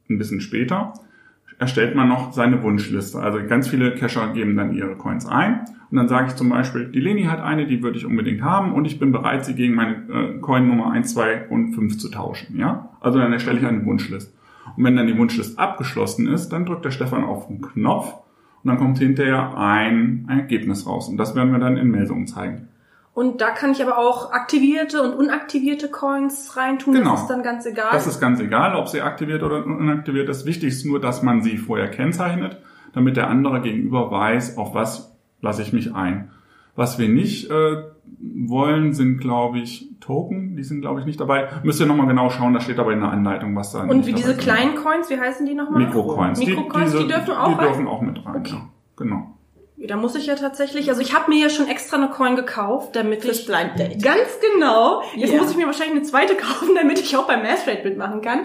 ein 0.09 0.19
bisschen 0.19 0.41
später, 0.41 0.93
erstellt 1.59 1.97
man 1.97 2.09
noch 2.09 2.33
seine 2.33 2.63
Wunschliste. 2.63 3.19
Also 3.19 3.39
ganz 3.47 3.69
viele 3.69 3.95
Cacher 3.95 4.33
geben 4.33 4.57
dann 4.57 4.73
ihre 4.75 4.97
Coins 4.97 5.27
ein 5.27 5.65
und 5.91 5.97
dann 5.97 6.09
sage 6.09 6.29
ich 6.29 6.37
zum 6.37 6.51
Beispiel, 6.51 6.87
die 6.87 7.01
Leni 7.01 7.25
hat 7.25 7.41
eine, 7.41 7.67
die 7.67 7.83
würde 7.83 7.97
ich 7.97 8.05
unbedingt 8.05 8.43
haben 8.43 8.73
und 8.73 8.85
ich 8.85 8.99
bin 8.99 9.11
bereit, 9.11 9.45
sie 9.45 9.55
gegen 9.55 9.75
meine 9.75 9.95
äh, 10.09 10.39
Coin 10.41 10.69
Nummer 10.69 10.93
1, 10.93 11.15
2 11.15 11.49
und 11.49 11.73
5 11.75 11.99
zu 11.99 12.11
tauschen. 12.11 12.59
Ja? 12.59 12.91
Also 13.01 13.19
dann 13.19 13.33
erstelle 13.33 13.59
ich 13.59 13.67
eine 13.67 13.85
Wunschliste. 13.87 14.33
Und 14.77 14.85
wenn 14.85 14.97
dann 14.97 15.07
die 15.07 15.17
Wunschliste 15.17 15.59
abgeschlossen 15.59 16.29
ist, 16.29 16.51
dann 16.51 16.67
drückt 16.67 16.85
der 16.85 16.91
Stefan 16.91 17.25
auf 17.25 17.49
den 17.49 17.63
Knopf 17.63 18.15
und 18.63 18.69
dann 18.69 18.77
kommt 18.77 18.99
hinterher 18.99 19.57
ein, 19.57 20.27
ein 20.29 20.41
Ergebnis 20.41 20.87
raus. 20.87 21.09
Und 21.09 21.17
das 21.17 21.35
werden 21.35 21.53
wir 21.53 21.59
dann 21.59 21.79
in 21.79 21.91
Meldungen 21.91 22.27
zeigen. 22.27 22.69
Und 23.19 23.41
da 23.41 23.51
kann 23.51 23.73
ich 23.73 23.83
aber 23.83 23.99
auch 23.99 24.31
aktivierte 24.31 25.03
und 25.03 25.13
unaktivierte 25.15 25.89
Coins 25.91 26.57
reintun. 26.57 26.95
Genau. 26.95 27.11
Das 27.13 27.23
ist 27.23 27.27
dann 27.29 27.43
ganz 27.43 27.67
egal. 27.67 27.89
Das 27.91 28.07
ist 28.07 28.21
ganz 28.21 28.39
egal, 28.39 28.77
ob 28.77 28.87
sie 28.89 29.01
aktiviert 29.03 29.43
oder 29.43 29.65
unaktiviert 29.67 30.29
ist. 30.29 30.47
Wichtig 30.47 30.69
ist 30.69 30.87
nur, 30.87 31.01
dass 31.01 31.25
man 31.25 31.43
sie 31.43 31.57
vorher 31.59 31.89
kennzeichnet, 31.91 32.59
damit 32.93 33.17
der 33.17 33.29
andere 33.29 33.61
gegenüber 33.61 34.13
weiß, 34.13 34.57
auf 34.57 34.73
was 34.73 35.17
lasse 35.41 35.63
ich 35.63 35.73
mich 35.73 35.97
ein. 35.97 36.31
Was 36.77 37.01
wir 37.01 37.09
nicht 37.09 37.51
äh, 37.51 37.83
wollen, 38.21 38.93
sind, 38.95 39.19
glaube 39.19 39.59
ich, 39.59 39.89
Token. 39.99 40.55
Die 40.57 40.63
sind, 40.63 40.81
glaube 40.81 41.01
ich, 41.01 41.07
nicht 41.07 41.19
dabei. 41.19 41.49
Müsst 41.65 41.81
ihr 41.81 41.87
nochmal 41.87 42.07
genau 42.07 42.31
schauen, 42.31 42.55
da 42.55 42.61
steht 42.61 42.79
aber 42.79 42.93
in 42.93 43.01
der 43.01 43.11
Anleitung, 43.11 43.57
was 43.57 43.73
da 43.73 43.81
und 43.81 43.97
nicht 43.97 44.07
wie 44.07 44.13
diese 44.13 44.31
ist. 44.33 44.41
kleinen 44.41 44.77
Coins, 44.77 45.11
wie 45.11 45.19
heißen 45.19 45.45
die 45.45 45.55
nochmal? 45.55 45.85
Mikrocoins. 45.85 46.39
Mikrocoins, 46.39 46.93
die, 46.95 47.09
dürfen 47.09 47.35
auch 47.35 47.49
Die 47.49 47.55
rein? 47.55 47.67
dürfen 47.67 47.89
auch 47.89 48.01
mit 48.01 48.25
rein, 48.25 48.37
Okay. 48.37 48.53
ja. 48.55 48.69
Genau. 48.97 49.38
Da 49.87 49.97
muss 49.97 50.15
ich 50.17 50.27
ja 50.27 50.35
tatsächlich, 50.35 50.89
also 50.89 51.01
ich 51.01 51.15
habe 51.15 51.31
mir 51.31 51.41
ja 51.41 51.49
schon 51.51 51.69
extra 51.69 51.97
eine 51.99 52.09
Coin 52.09 52.35
gekauft, 52.37 52.97
damit 52.97 53.23
Fürs 53.23 53.41
ich 53.41 53.47
Blind 53.47 53.79
Date. 53.79 54.03
ganz 54.03 54.29
genau. 54.53 55.03
Jetzt 55.15 55.33
Ja. 55.33 55.41
muss 55.41 55.51
ich 55.53 55.57
mir 55.57 55.67
wahrscheinlich 55.67 55.97
eine 55.97 56.03
zweite 56.03 56.35
kaufen, 56.37 56.75
damit 56.75 56.99
ich 57.01 57.17
auch 57.17 57.27
beim 57.27 57.43
Mass 57.43 57.67
Rate 57.67 57.85
mitmachen 57.89 58.21
kann. 58.21 58.41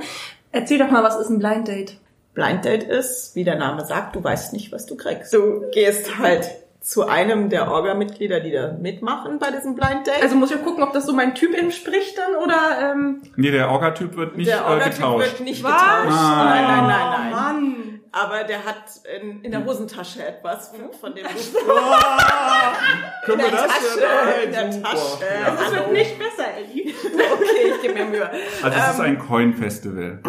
Erzähl 0.52 0.78
doch 0.78 0.92
mal, 0.92 1.04
was 1.04 1.18
ist 1.20 1.30
ein 1.30 1.40
Blind 1.40 1.68
Date? 1.68 1.98
Blind 2.36 2.64
Date 2.66 2.84
ist, 2.84 3.36
wie 3.36 3.44
der 3.44 3.56
Name 3.58 3.84
sagt, 3.86 4.16
du 4.16 4.24
weißt 4.24 4.54
nicht, 4.54 4.72
was 4.72 4.86
du 4.86 4.96
kriegst. 4.96 5.34
Du 5.34 5.64
gehst 5.72 6.18
halt 6.20 6.50
zu 6.82 7.08
einem 7.08 7.50
der 7.50 7.72
Orga-Mitglieder, 7.72 8.40
die 8.42 8.52
da 8.52 8.74
mitmachen 8.74 9.40
bei 9.40 9.50
diesem 9.52 9.74
Blind 9.76 10.06
Date. 10.06 10.22
Also 10.22 10.36
muss 10.36 10.52
ich 10.52 10.58
auch 10.58 10.64
gucken, 10.64 10.84
ob 10.84 10.94
das 10.94 11.06
so 11.06 11.14
mein 11.14 11.34
Typ 11.34 11.56
entspricht 11.58 12.18
dann 12.18 12.36
oder 12.44 12.92
ähm, 12.92 13.22
Nee, 13.38 13.52
der 13.52 13.72
Orga-Typ 13.72 14.16
wird 14.18 14.36
nicht 14.38 14.50
der 14.50 14.60
äh, 14.60 14.70
Orga-Typ 14.70 14.96
getauscht. 14.96 15.20
wird 15.32 15.40
nicht 15.42 15.64
Was? 15.64 15.72
getauscht. 15.72 16.06
Nein, 16.10 16.64
nein, 16.64 16.88
nein, 16.88 16.88
nein. 16.88 17.28
Oh, 17.32 17.36
Mann. 17.36 17.93
Aber 18.16 18.44
der 18.44 18.64
hat 18.64 18.84
in, 19.20 19.42
in 19.42 19.52
der 19.52 19.66
Hosentasche 19.66 20.24
etwas, 20.26 20.72
von 21.02 21.16
dem 21.16 21.24
du 21.26 21.30
Können 23.26 23.40
in 23.40 23.46
wir 23.46 23.52
der 23.52 23.52
das 23.52 23.68
Tasche, 23.68 24.00
denn? 24.00 24.44
in 24.46 24.52
der 24.52 24.82
Tasche. 24.84 24.98
super. 24.98 25.58
Das 25.58 25.72
wird 25.74 25.92
nicht 25.94 26.20
besser, 26.20 26.48
Ellie. 26.58 26.94
Okay, 27.34 27.74
ich 27.76 27.82
gebe 27.82 27.94
mir 27.96 28.06
Mühe. 28.06 28.30
Also 28.62 28.78
es 28.78 28.90
ist 28.92 29.00
Ähm, 29.00 29.06
ein 29.06 29.20
Coin-Festival. 29.20 30.20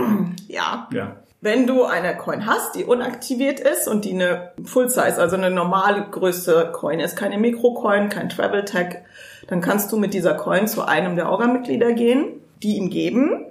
Ja, 0.48 0.88
Ja. 0.92 1.16
Wenn 1.40 1.66
du 1.66 1.84
eine 1.84 2.16
Coin 2.16 2.46
hast, 2.46 2.74
die 2.74 2.84
unaktiviert 2.86 3.60
ist 3.60 3.86
und 3.86 4.06
die 4.06 4.12
eine 4.14 4.52
Full 4.64 4.88
Size, 4.88 5.18
also 5.18 5.36
eine 5.36 5.50
normale 5.50 6.06
Größe 6.10 6.70
Coin 6.72 7.00
ist, 7.00 7.16
keine 7.16 7.36
Mikrocoin, 7.36 8.08
kein 8.08 8.30
Travel 8.30 8.64
Tag, 8.64 9.04
dann 9.48 9.60
kannst 9.60 9.92
du 9.92 9.98
mit 9.98 10.14
dieser 10.14 10.32
Coin 10.32 10.66
zu 10.66 10.86
einem 10.86 11.16
der 11.16 11.28
Orga-Mitglieder 11.28 11.92
gehen, 11.92 12.40
die 12.62 12.76
ihm 12.78 12.88
geben 12.88 13.44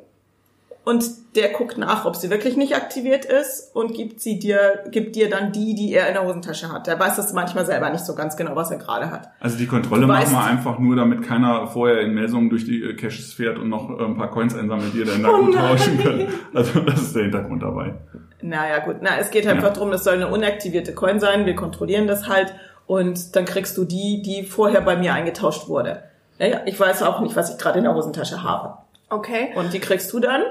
und 0.86 1.04
der 1.36 1.50
guckt 1.50 1.78
nach, 1.78 2.06
ob 2.06 2.16
sie 2.16 2.30
wirklich 2.30 2.58
nicht 2.58 2.76
aktiviert 2.76 3.24
ist 3.26 3.74
und 3.76 3.94
gibt 3.94 4.20
sie 4.20 4.38
dir, 4.38 4.84
gibt 4.92 5.16
dir 5.16 5.30
dann 5.30 5.52
die, 5.52 5.76
die 5.76 5.94
er 5.94 6.08
in 6.10 6.14
der 6.14 6.26
Hosentasche 6.26 6.72
hat. 6.72 6.88
Der 6.88 7.00
weiß 7.00 7.16
das 7.16 7.32
manchmal 7.34 7.66
selber 7.66 7.90
nicht 7.90 8.06
so 8.06 8.16
ganz 8.16 8.36
genau, 8.38 8.56
was 8.56 8.70
er 8.70 8.78
gerade 8.80 9.10
hat. 9.10 9.30
Also 9.40 9.58
die 9.58 9.66
Kontrolle 9.66 10.02
Du 10.02 10.08
machen 10.08 10.26
weißt- 10.26 10.32
wir 10.32 10.44
einfach 10.44 10.80
nur, 10.80 10.96
damit 10.96 11.24
keiner 11.24 11.68
vorher 11.68 12.02
in 12.02 12.14
Melsungen 12.14 12.50
durch 12.50 12.66
die 12.66 12.84
äh, 12.84 12.96
Caches 12.96 13.34
fährt 13.34 13.58
und 13.58 13.70
noch 13.70 13.90
äh, 13.98 14.04
ein 14.04 14.18
paar 14.18 14.30
Coins 14.30 14.56
einsammelt, 14.56 14.94
die 14.94 15.00
ihr 15.00 15.06
dann 15.06 15.24
da 15.24 15.30
Oh 15.34 15.46
gut 15.46 15.56
nein. 15.56 15.70
tauschen 15.70 15.98
könnt. 16.04 16.28
Also 16.54 16.80
das 16.82 17.02
ist 17.02 17.16
der 17.16 17.24
Hintergrund 17.24 17.64
dabei. 17.64 17.94
Naja, 18.42 18.80
gut. 18.80 18.98
Na, 19.02 19.12
es 19.20 19.32
geht 19.32 19.48
einfach 19.48 19.70
Ja. 19.70 19.74
drum, 19.74 19.92
es 19.94 20.04
soll 20.04 20.16
eine 20.16 20.28
unaktivierte 20.28 20.94
Coin 20.94 21.20
sein. 21.20 21.46
Wir 21.46 21.56
kontrollieren 21.56 22.08
das 22.08 22.28
halt. 22.28 22.54
Und 22.86 23.38
dann 23.38 23.46
kriegst 23.46 23.78
du 23.78 23.86
die, 23.86 24.22
die 24.22 24.44
vorher 24.44 24.82
bei 24.82 24.98
mir 24.98 25.14
eingetauscht 25.14 25.70
wurde. 25.70 26.04
Naja, 26.40 26.60
ich 26.66 26.78
weiß 26.78 27.04
auch 27.04 27.22
nicht, 27.22 27.38
was 27.38 27.52
ich 27.52 27.58
gerade 27.58 27.78
in 27.78 27.86
der 27.86 27.96
Hosentasche 27.96 28.44
habe. 28.44 28.74
Okay. 29.10 29.52
Und 29.56 29.72
die 29.74 29.80
kriegst 29.80 30.12
du 30.12 30.20
dann. 30.20 30.42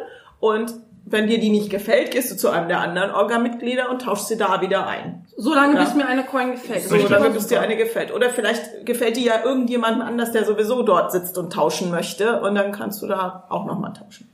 Und 0.42 0.74
wenn 1.04 1.28
dir 1.28 1.38
die 1.38 1.50
nicht 1.50 1.70
gefällt, 1.70 2.10
gehst 2.10 2.32
du 2.32 2.36
zu 2.36 2.48
einem 2.50 2.66
der 2.66 2.80
anderen 2.80 3.12
Orga-Mitglieder 3.12 3.88
und 3.90 4.02
tauschst 4.02 4.26
sie 4.26 4.36
da 4.36 4.60
wieder 4.60 4.88
ein. 4.88 5.24
So 5.36 5.54
lange, 5.54 5.76
Ja. 5.76 5.84
bis 5.84 5.94
mir 5.94 6.04
eine 6.06 6.24
Coin 6.24 6.50
gefällt. 6.50 6.82
So, 6.82 6.94
Richtig. 6.94 7.10
lange 7.10 7.30
bis 7.30 7.46
dir 7.46 7.60
eine 7.60 7.76
gefällt. 7.76 8.12
Oder 8.12 8.28
vielleicht 8.28 8.84
gefällt 8.84 9.16
die 9.16 9.24
ja 9.24 9.44
irgendjemandem 9.44 10.02
anders, 10.02 10.32
der 10.32 10.44
sowieso 10.44 10.82
dort 10.82 11.12
sitzt 11.12 11.38
und 11.38 11.52
tauschen 11.52 11.92
möchte. 11.92 12.40
Und 12.40 12.56
dann 12.56 12.72
kannst 12.72 13.02
du 13.02 13.06
da 13.06 13.44
auch 13.50 13.66
nochmal 13.66 13.92
tauschen. 13.92 14.31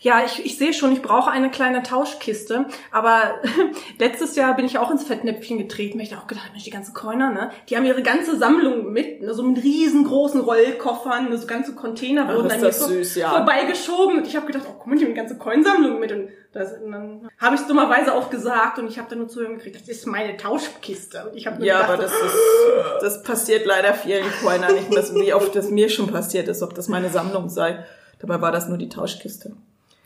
Ja, 0.00 0.22
ich, 0.24 0.44
ich 0.44 0.56
sehe 0.58 0.72
schon, 0.72 0.92
ich 0.92 1.02
brauche 1.02 1.30
eine 1.30 1.50
kleine 1.50 1.82
Tauschkiste. 1.82 2.66
Aber 2.92 3.34
letztes 3.98 4.36
Jahr 4.36 4.54
bin 4.54 4.64
ich 4.66 4.78
auch 4.78 4.90
ins 4.90 5.02
Fettnäpfchen 5.04 5.58
getreten, 5.58 5.98
weil 5.98 6.04
ich 6.04 6.10
da 6.10 6.18
auch 6.18 6.26
gedacht 6.26 6.50
Mensch, 6.52 6.64
die 6.64 6.70
ganzen 6.70 6.94
Coiner, 6.94 7.30
ne? 7.30 7.50
Die 7.68 7.76
haben 7.76 7.84
ihre 7.84 8.02
ganze 8.02 8.36
Sammlung 8.38 8.92
mit, 8.92 9.20
ne, 9.22 9.34
so 9.34 9.42
mit 9.42 9.62
riesengroßen 9.62 10.40
Rollkoffern, 10.40 11.30
ne, 11.30 11.36
so 11.38 11.46
ganze 11.46 11.74
Container 11.74 12.26
Ach, 12.28 12.34
wurden 12.36 12.46
ist 12.46 12.52
an 12.54 12.60
mir 12.60 12.72
vor- 12.72 12.88
süß, 12.88 13.14
ja. 13.16 13.30
vorbeigeschoben. 13.30 14.18
Und 14.18 14.26
ich 14.26 14.36
habe 14.36 14.46
gedacht, 14.46 14.64
oh, 14.68 14.74
komm 14.78 14.96
die 14.96 15.04
haben 15.04 15.10
die 15.10 15.16
ganze 15.16 15.36
Coinsammlung 15.36 15.98
mit. 15.98 16.12
Und, 16.12 16.28
das, 16.52 16.72
und 16.74 16.92
dann 16.92 17.28
habe 17.38 17.56
ich 17.56 17.60
es 17.62 17.66
dummerweise 17.66 18.14
auch 18.14 18.30
gesagt 18.30 18.78
und 18.78 18.88
ich 18.88 18.98
habe 18.98 19.08
dann 19.10 19.18
nur 19.18 19.28
zu 19.28 19.42
ihm 19.44 19.56
gekriegt, 19.58 19.76
das 19.80 19.88
ist 19.88 20.06
meine 20.06 20.36
Tauschkiste. 20.36 21.28
Und 21.28 21.36
ich 21.36 21.46
habe 21.46 21.64
Ja, 21.64 21.82
gedacht, 21.82 21.92
aber 21.94 22.02
das 22.04 22.12
so, 22.12 22.26
ist, 22.26 23.02
das 23.02 23.22
passiert 23.22 23.66
leider 23.66 23.94
vielen 23.94 24.24
Coinern 24.42 24.74
nicht 24.74 24.90
mehr, 24.90 25.04
wie 25.14 25.34
oft 25.34 25.54
das 25.56 25.70
mir 25.70 25.88
schon 25.88 26.06
passiert 26.06 26.48
ist, 26.48 26.62
ob 26.62 26.74
das 26.74 26.88
meine 26.88 27.10
Sammlung 27.10 27.48
sei. 27.48 27.84
Dabei 28.20 28.40
war 28.40 28.52
das 28.52 28.68
nur 28.68 28.78
die 28.78 28.88
Tauschkiste. 28.88 29.52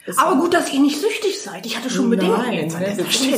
Das 0.07 0.19
aber 0.19 0.41
gut, 0.41 0.53
dass 0.53 0.73
ihr 0.73 0.81
nicht 0.81 1.01
süchtig 1.01 1.41
seid. 1.41 1.65
Ich 1.65 1.77
hatte 1.77 1.89
schon 1.91 2.11
Bedenken 2.11 2.53
jetzt 2.53 2.75
an 2.75 2.83
dieser 2.91 3.05
Stelle. 3.11 3.37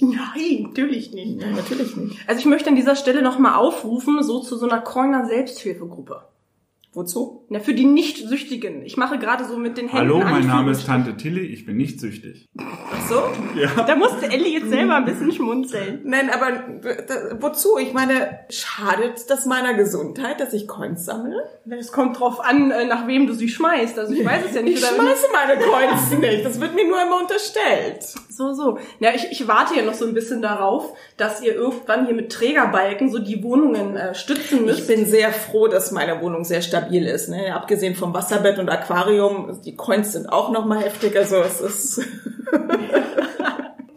Nein, 0.00 0.62
natürlich 0.64 1.12
nicht. 1.12 1.40
Nein, 1.40 1.54
natürlich 1.54 1.96
nicht. 1.96 2.16
Also 2.26 2.38
ich 2.40 2.46
möchte 2.46 2.68
an 2.68 2.76
dieser 2.76 2.96
Stelle 2.96 3.22
nochmal 3.22 3.54
aufrufen, 3.54 4.22
so 4.22 4.40
zu 4.40 4.56
so 4.56 4.68
einer 4.68 4.80
Coiner 4.80 5.26
Selbsthilfegruppe. 5.26 6.22
Wozu? 6.94 7.46
Na, 7.48 7.60
für 7.60 7.72
die 7.72 7.86
Nicht-Süchtigen. 7.86 8.82
Ich 8.82 8.98
mache 8.98 9.18
gerade 9.18 9.46
so 9.46 9.56
mit 9.56 9.78
den 9.78 9.88
Händen 9.88 9.96
Hallo, 9.96 10.18
mein 10.18 10.46
Name 10.46 10.72
ist. 10.72 10.86
Tante 10.86 11.16
Tilly, 11.16 11.40
ich 11.40 11.64
bin 11.64 11.78
nicht 11.78 11.98
süchtig. 12.00 12.50
Ach 12.58 13.08
so? 13.08 13.22
Da 13.86 13.96
musste 13.96 14.26
Ellie 14.26 14.52
jetzt 14.52 14.68
selber 14.68 14.96
ein 14.96 15.06
bisschen 15.06 15.32
schmunzeln. 15.32 16.02
Nein, 16.04 16.28
aber 16.28 16.50
äh, 16.84 17.36
wozu? 17.40 17.78
Ich 17.78 17.94
meine, 17.94 18.40
schadet 18.50 19.30
das 19.30 19.46
meiner 19.46 19.72
Gesundheit, 19.72 20.38
dass 20.38 20.52
ich 20.52 20.68
Coins 20.68 21.06
sammle? 21.06 21.42
Es 21.70 21.92
kommt 21.92 22.20
drauf 22.20 22.40
an, 22.40 22.70
äh, 22.70 22.84
nach 22.84 23.06
wem 23.06 23.26
du 23.26 23.32
sie 23.32 23.48
schmeißt. 23.48 23.98
Also 23.98 24.12
ich 24.12 24.24
weiß 24.24 24.44
es 24.50 24.54
ja 24.54 24.60
nicht. 24.60 24.78
Ich 24.78 24.84
schmeiße 24.84 25.26
meine 25.32 25.60
Coins 25.62 26.18
nicht. 26.18 26.44
Das 26.44 26.60
wird 26.60 26.74
mir 26.74 26.86
nur 26.86 27.00
immer 27.00 27.20
unterstellt. 27.22 28.04
So, 28.36 28.52
so. 28.52 28.78
Ja, 28.98 29.10
ich, 29.14 29.30
ich 29.30 29.46
warte 29.46 29.76
ja 29.76 29.84
noch 29.84 29.94
so 29.94 30.06
ein 30.06 30.14
bisschen 30.14 30.42
darauf, 30.42 30.92
dass 31.16 31.42
ihr 31.42 31.54
irgendwann 31.54 32.06
hier 32.06 32.14
mit 32.14 32.32
Trägerbalken 32.32 33.10
so 33.10 33.18
die 33.18 33.42
Wohnungen 33.42 33.96
äh, 33.96 34.14
stützen 34.14 34.64
müsst. 34.64 34.80
Ich 34.80 34.86
bin 34.86 35.06
sehr 35.06 35.32
froh, 35.32 35.68
dass 35.68 35.92
meine 35.92 36.20
Wohnung 36.20 36.44
sehr 36.44 36.62
stabil 36.62 37.06
ist. 37.06 37.28
Ne? 37.28 37.54
Abgesehen 37.54 37.94
vom 37.94 38.14
Wasserbett 38.14 38.58
und 38.58 38.68
Aquarium, 38.68 39.60
die 39.64 39.76
Coins 39.76 40.12
sind 40.12 40.26
auch 40.28 40.50
noch 40.50 40.64
mal 40.64 40.80
heftig. 40.80 41.16
Also 41.16 41.36
es 41.36 41.60
ist 41.60 42.00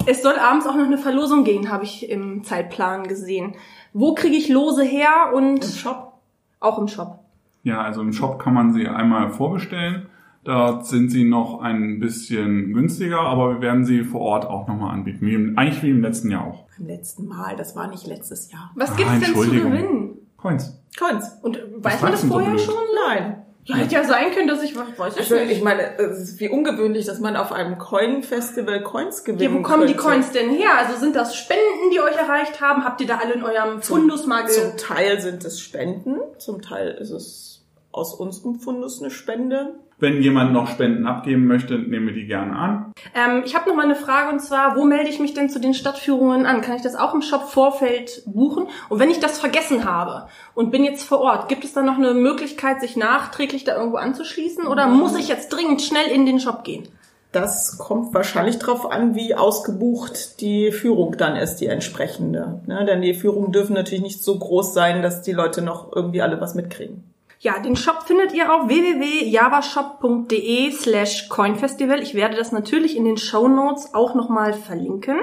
Es 0.07 0.21
soll 0.21 0.35
abends 0.37 0.67
auch 0.67 0.75
noch 0.75 0.85
eine 0.85 0.99
Verlosung 0.99 1.43
gehen, 1.43 1.71
habe 1.71 1.83
ich 1.83 2.09
im 2.09 2.43
Zeitplan 2.43 3.07
gesehen. 3.07 3.55
Wo 3.93 4.13
kriege 4.13 4.35
ich 4.35 4.49
Lose 4.49 4.83
her 4.83 5.31
und 5.33 5.63
im 5.63 5.71
Shop. 5.71 6.13
auch 6.59 6.77
im 6.77 6.87
Shop? 6.87 7.19
Ja, 7.63 7.81
also 7.81 8.01
im 8.01 8.13
Shop 8.13 8.37
kann 8.37 8.53
man 8.53 8.71
sie 8.71 8.87
einmal 8.87 9.31
vorbestellen. 9.31 10.07
Dort 10.45 10.86
sind 10.86 11.10
sie 11.10 11.23
noch 11.25 11.60
ein 11.62 11.99
bisschen 11.99 12.71
günstiger, 12.71 13.19
aber 13.19 13.55
wir 13.55 13.62
werden 13.62 13.84
sie 13.84 14.03
vor 14.03 14.21
Ort 14.21 14.45
auch 14.45 14.67
nochmal 14.67 14.93
anbieten. 14.93 15.25
Wie 15.25 15.34
im, 15.34 15.58
eigentlich 15.58 15.81
wie 15.84 15.89
im 15.89 16.01
letzten 16.01 16.29
Jahr 16.31 16.45
auch. 16.45 16.65
Beim 16.77 16.88
letzten 16.88 17.27
Mal, 17.27 17.55
das 17.58 17.75
war 17.75 17.88
nicht 17.88 18.05
letztes 18.08 18.51
Jahr. 18.51 18.71
Was 18.75 18.91
Ah, 18.91 18.95
gibt's 18.95 19.19
denn 19.21 19.36
zu 19.36 19.49
gewinnen? 19.49 20.10
Coins. 20.38 20.79
Coins. 20.99 21.31
Und 21.41 21.58
äh, 21.58 21.63
weiß 21.77 22.01
man 22.01 22.12
das 22.12 22.21
so 22.21 22.27
vorher 22.27 22.51
blöd. 22.51 22.62
schon? 22.62 22.75
Nein. 23.08 23.41
Ja, 23.67 23.77
hätte 23.77 23.95
ja 23.95 24.03
sein 24.03 24.31
können, 24.36 24.47
dass 24.47 24.62
ich 24.62 24.75
weiß 24.77 25.13
ich 25.15 25.21
Also 25.21 25.36
nicht. 25.38 25.53
ich 25.53 25.63
meine, 25.63 25.97
es 25.97 26.19
ist 26.19 26.39
wie 26.39 26.49
ungewöhnlich, 26.49 27.08
dass 27.08 27.19
man 27.19 27.36
auf 27.36 27.51
einem 27.51 27.79
Coin-Festival 27.79 28.84
Coins 28.84 29.23
Ja, 29.25 29.34
gewinnen 29.34 29.55
wo 29.58 29.62
kommen 29.63 29.88
die 29.88 29.93
könnte. 29.95 30.08
Coins 30.10 30.31
denn 30.31 30.51
her? 30.51 30.69
Also 30.77 30.99
sind 30.99 31.15
das 31.15 31.36
Spenden, 31.36 31.89
die 31.91 31.99
euch 31.99 32.15
erreicht 32.15 32.62
haben? 32.62 32.84
Habt 32.86 33.01
ihr 33.01 33.08
da 33.08 33.17
alle 33.17 33.34
in 33.34 33.41
eurem 33.43 33.81
Fundus 33.81 34.27
mal 34.27 34.47
Zum 34.47 34.77
Teil 34.77 35.19
sind 35.19 35.43
es 35.43 35.60
Spenden, 35.60 36.17
zum 36.38 36.62
Teil 36.62 36.89
ist 36.89 37.10
es 37.10 37.65
aus 37.91 38.13
unserem 38.13 38.60
Fundus 38.60 39.01
eine 39.01 39.10
Spende. 39.10 39.79
Wenn 39.97 40.21
jemand 40.21 40.51
noch 40.51 40.67
Spenden 40.67 41.08
abgeben 41.08 41.47
möchte, 41.47 41.79
nehmen 41.79 42.08
wir 42.08 42.13
die 42.13 42.27
gerne 42.27 42.53
an. 42.53 42.91
ähm, 43.13 43.43
Ich 43.45 43.55
habe 43.55 43.69
noch 43.69 43.75
mal 43.75 43.86
eine 43.86 43.95
Frage 43.95 44.31
und 44.31 44.39
zwar, 44.41 44.75
wo 44.75 44.84
melde 44.84 45.10
ich 45.10 45.19
mich 45.19 45.34
denn 45.34 45.49
zu 45.49 45.60
den 45.60 45.73
Stadtführungen 45.73 46.45
an? 46.45 46.62
Kann 46.62 46.75
ich 46.75 46.81
das 46.81 46.95
auch 46.95 47.13
im 47.13 47.21
Shop 47.21 47.43
Vorfeld 47.43 48.23
buchen? 48.25 48.67
Und 48.89 48.99
wenn 48.99 49.10
ich 49.10 49.19
das 49.19 49.39
vergessen 49.39 49.86
habe 49.86 50.27
und 50.53 50.71
bin 50.71 50.84
jetzt 50.84 51.03
vor 51.03 51.19
Ort, 51.21 51.47
gibt 51.47 51.63
es 51.63 51.73
dann 51.73 51.86
noch 51.86 51.97
eine 51.97 52.13
Möglichkeit, 52.13 52.81
sich 52.81 52.97
nachträglich 52.97 53.63
da 53.63 53.75
irgendwo 53.77 53.97
anzuschließen? 53.97 54.67
Oder 54.67 54.88
muss 54.88 55.17
ich 55.17 55.29
jetzt 55.29 55.49
dringend 55.49 55.81
schnell 55.81 56.08
in 56.08 56.25
den 56.25 56.39
Shop 56.41 56.65
gehen? 56.65 56.89
Das 57.31 57.77
kommt 57.77 58.13
wahrscheinlich 58.13 58.60
drauf 58.60 58.89
an, 58.89 59.13
wie 59.15 59.36
ausgebucht 59.36 60.39
die 60.39 60.71
Führung 60.71 61.17
dann 61.17 61.36
ist, 61.36 61.58
die 61.58 61.67
entsprechende. 61.67 62.62
Ne? 62.65 62.86
Denn 62.86 63.01
die 63.01 63.13
Führungen 63.13 63.51
dürfen 63.51 63.73
natürlich 63.73 64.03
nicht 64.03 64.23
so 64.23 64.39
groß 64.39 64.73
sein, 64.73 65.01
dass 65.01 65.21
die 65.21 65.34
Leute 65.34 65.62
noch 65.62 65.91
irgendwie 65.93 66.21
alle 66.21 66.39
was 66.39 66.55
mitkriegen. 66.55 67.03
Ja, 67.39 67.59
den 67.59 67.75
Shop 67.75 68.03
findet 68.05 68.33
ihr 68.33 68.53
auf 68.53 68.67
www.javashop.de 68.67 70.71
slash 70.71 71.29
coinfestival. 71.29 72.01
Ich 72.01 72.15
werde 72.15 72.35
das 72.35 72.51
natürlich 72.51 72.95
in 72.95 73.05
den 73.05 73.17
Show 73.17 73.47
Notes 73.47 73.93
auch 73.93 74.15
nochmal 74.15 74.53
verlinken. 74.53 75.19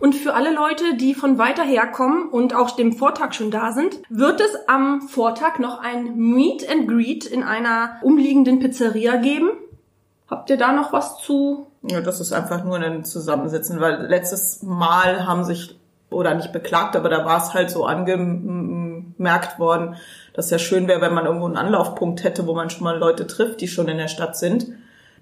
Und 0.00 0.14
für 0.14 0.34
alle 0.34 0.52
Leute, 0.52 0.96
die 0.96 1.14
von 1.14 1.38
weiter 1.38 1.62
her 1.62 1.86
kommen 1.86 2.28
und 2.28 2.54
auch 2.54 2.72
dem 2.72 2.92
Vortag 2.92 3.32
schon 3.32 3.50
da 3.50 3.72
sind, 3.72 4.00
wird 4.08 4.40
es 4.40 4.56
am 4.66 5.02
Vortag 5.02 5.58
noch 5.58 5.80
ein 5.80 6.16
Meet 6.16 6.68
and 6.68 6.88
Greet 6.88 7.26
in 7.26 7.42
einer 7.42 7.96
umliegenden 8.02 8.58
Pizzeria 8.58 9.16
geben. 9.16 9.50
Habt 10.28 10.50
ihr 10.50 10.56
da 10.56 10.72
noch 10.72 10.92
was 10.92 11.18
zu? 11.18 11.68
Ja, 11.82 12.00
das 12.00 12.20
ist 12.20 12.32
einfach 12.32 12.64
nur 12.64 12.76
ein 12.76 13.04
Zusammensitzen, 13.04 13.80
weil 13.80 14.06
letztes 14.06 14.62
Mal 14.62 15.26
haben 15.26 15.44
sich, 15.44 15.78
oder 16.10 16.34
nicht 16.34 16.52
beklagt, 16.52 16.96
aber 16.96 17.08
da 17.08 17.24
war 17.24 17.38
es 17.38 17.54
halt 17.54 17.70
so 17.70 17.84
angemerkt 17.84 19.58
worden, 19.58 19.96
dass 20.34 20.50
ja 20.50 20.58
schön 20.58 20.86
wäre, 20.88 21.00
wenn 21.00 21.14
man 21.14 21.24
irgendwo 21.26 21.46
einen 21.46 21.56
Anlaufpunkt 21.56 22.22
hätte, 22.24 22.46
wo 22.46 22.54
man 22.54 22.68
schon 22.68 22.84
mal 22.84 22.98
Leute 22.98 23.26
trifft, 23.26 23.60
die 23.62 23.68
schon 23.68 23.88
in 23.88 23.96
der 23.98 24.08
Stadt 24.08 24.36
sind. 24.36 24.66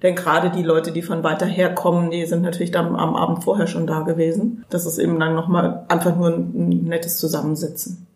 Denn 0.03 0.17
gerade 0.17 0.51
die 0.51 0.65
Leute, 0.65 0.91
die 0.91 1.03
von 1.03 1.23
weiter 1.23 1.47
her 1.47 1.73
kommen, 1.75 2.11
die 2.11 2.27
sind 2.27 2.43
natürlich 2.43 2.73
dann 2.73 2.97
am 2.97 3.15
Abend 3.15 3.45
vorher 3.45 3.69
schon 3.69 3.87
da 3.87 4.01
gewesen. 4.01 4.65
Das 4.69 4.85
ist 4.85 4.99
eben 4.99 5.21
dann 5.21 5.37
nochmal 5.37 5.85
einfach 5.89 6.17
nur 6.17 6.31
ein 6.31 6.85
nettes 6.85 7.19
Zusammensitzen. 7.19 8.07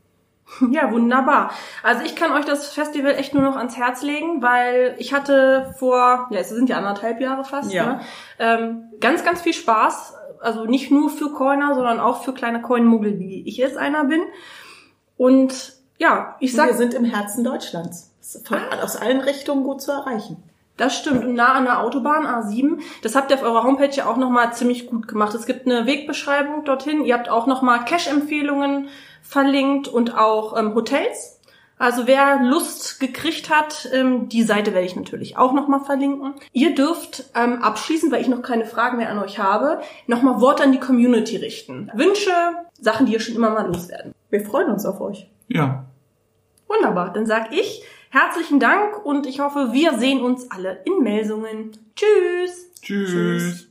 Ja, 0.71 0.91
wunderbar. 0.93 1.51
Also 1.83 2.03
ich 2.05 2.17
kann 2.17 2.33
euch 2.33 2.45
das 2.45 2.69
Festival 2.73 3.13
echt 3.17 3.35
nur 3.35 3.43
noch 3.43 3.57
ans 3.57 3.77
Herz 3.77 4.03
legen, 4.03 4.43
weil 4.43 4.95
ich 4.99 5.13
hatte 5.13 5.75
vor, 5.79 6.29
ja, 6.31 6.39
es 6.41 6.49
sind 6.49 6.69
ja 6.69 6.79
anderthalb 6.79 7.21
Jahre 7.21 7.45
fast, 7.45 7.73
Ja. 7.73 7.85
ne? 7.87 8.01
ähm, 8.39 8.83
ganz, 9.01 9.25
ganz 9.25 9.41
viel 9.43 9.53
Spaß. 9.53 10.15
Also 10.41 10.65
nicht 10.65 10.91
nur 10.91 11.11
für 11.11 11.31
Coiner, 11.33 11.75
sondern 11.75 11.99
auch 12.01 12.23
für 12.23 12.33
kleine 12.33 12.63
Coinmuggel, 12.63 13.19
wie 13.19 13.43
ich 13.47 13.57
jetzt 13.59 13.77
einer 13.77 14.05
bin. 14.05 14.21
Und 15.17 15.73
ja, 15.99 16.37
ich 16.41 16.53
sag, 16.53 16.69
Wir 16.69 16.77
sind 16.77 16.95
im 16.95 17.05
Herzen 17.05 17.45
Deutschlands. 17.45 18.13
Von, 18.45 18.59
aus 18.83 18.97
allen 18.97 19.21
Richtungen 19.21 19.65
gut 19.65 19.81
zu 19.81 19.93
erreichen. 19.93 20.43
Das 20.77 20.99
stimmt, 20.99 21.25
und 21.25 21.35
nah 21.35 21.53
an 21.55 21.65
der 21.65 21.81
Autobahn 21.81 22.27
A7. 22.27 22.81
Das 23.03 23.15
habt 23.15 23.31
ihr 23.31 23.37
auf 23.37 23.43
eurer 23.43 23.65
Homepage 23.65 23.95
ja 23.95 24.07
auch 24.07 24.17
nochmal 24.17 24.53
ziemlich 24.53 24.87
gut 24.87 25.09
gemacht. 25.09 25.35
Es 25.35 25.47
gibt 25.47 25.67
eine 25.67 25.87
Wegbeschreibung 25.87 26.65
dorthin. 26.65 27.05
Ihr 27.05 27.15
habt 27.15 27.31
auch 27.31 27.47
nochmal 27.47 27.85
Cash-Empfehlungen 27.85 28.89
verlinkt 29.23 29.89
und 29.89 30.17
auch 30.17 30.57
ähm, 30.59 30.75
Hotels. 30.75 31.41
Also 31.79 32.07
wer 32.07 32.43
Lust 32.43 33.01
gekriegt 33.01 33.51
hat, 33.51 33.89
ähm, 33.93 34.29
die 34.29 34.43
Seite 34.43 34.73
werde 34.73 34.87
ich 34.87 34.97
natürlich 34.97 35.37
auch 35.37 35.53
nochmal 35.53 35.81
verlinken. 35.81 36.35
Ihr 36.53 36.75
dürft 36.75 37.25
ähm, 37.35 37.63
abschließend, 37.63 38.13
weil 38.13 38.23
ich 38.23 38.29
noch 38.29 38.43
keine 38.43 38.65
Fragen 38.65 38.97
mehr 38.97 39.11
an 39.11 39.19
euch 39.19 39.39
habe, 39.39 39.81
nochmal 40.07 40.41
Worte 40.41 40.63
an 40.63 40.73
die 40.73 40.81
Community 40.81 41.37
richten. 41.37 41.91
Wünsche, 41.95 42.31
Sachen, 42.81 43.07
die 43.07 43.13
ihr 43.13 43.21
schon 43.21 43.35
immer 43.35 43.51
mal 43.51 43.67
loswerden. 43.67 44.15
Wir 44.31 44.45
freuen 44.45 44.71
uns 44.71 44.87
auf 44.87 45.01
euch. 45.01 45.29
Ja. 45.49 45.87
Wunderbar, 46.69 47.13
dann 47.13 47.27
sag 47.27 47.53
ich 47.53 47.85
herzlichen 48.11 48.61
Dank 48.61 49.05
und 49.05 49.27
ich 49.27 49.41
hoffe, 49.41 49.73
wir 49.73 49.99
sehen 49.99 50.23
uns 50.23 50.51
alle 50.51 50.83
in 50.85 51.03
Melsungen. 51.03 51.73
Tschüss! 51.95 52.73
Tschüss. 52.81 53.71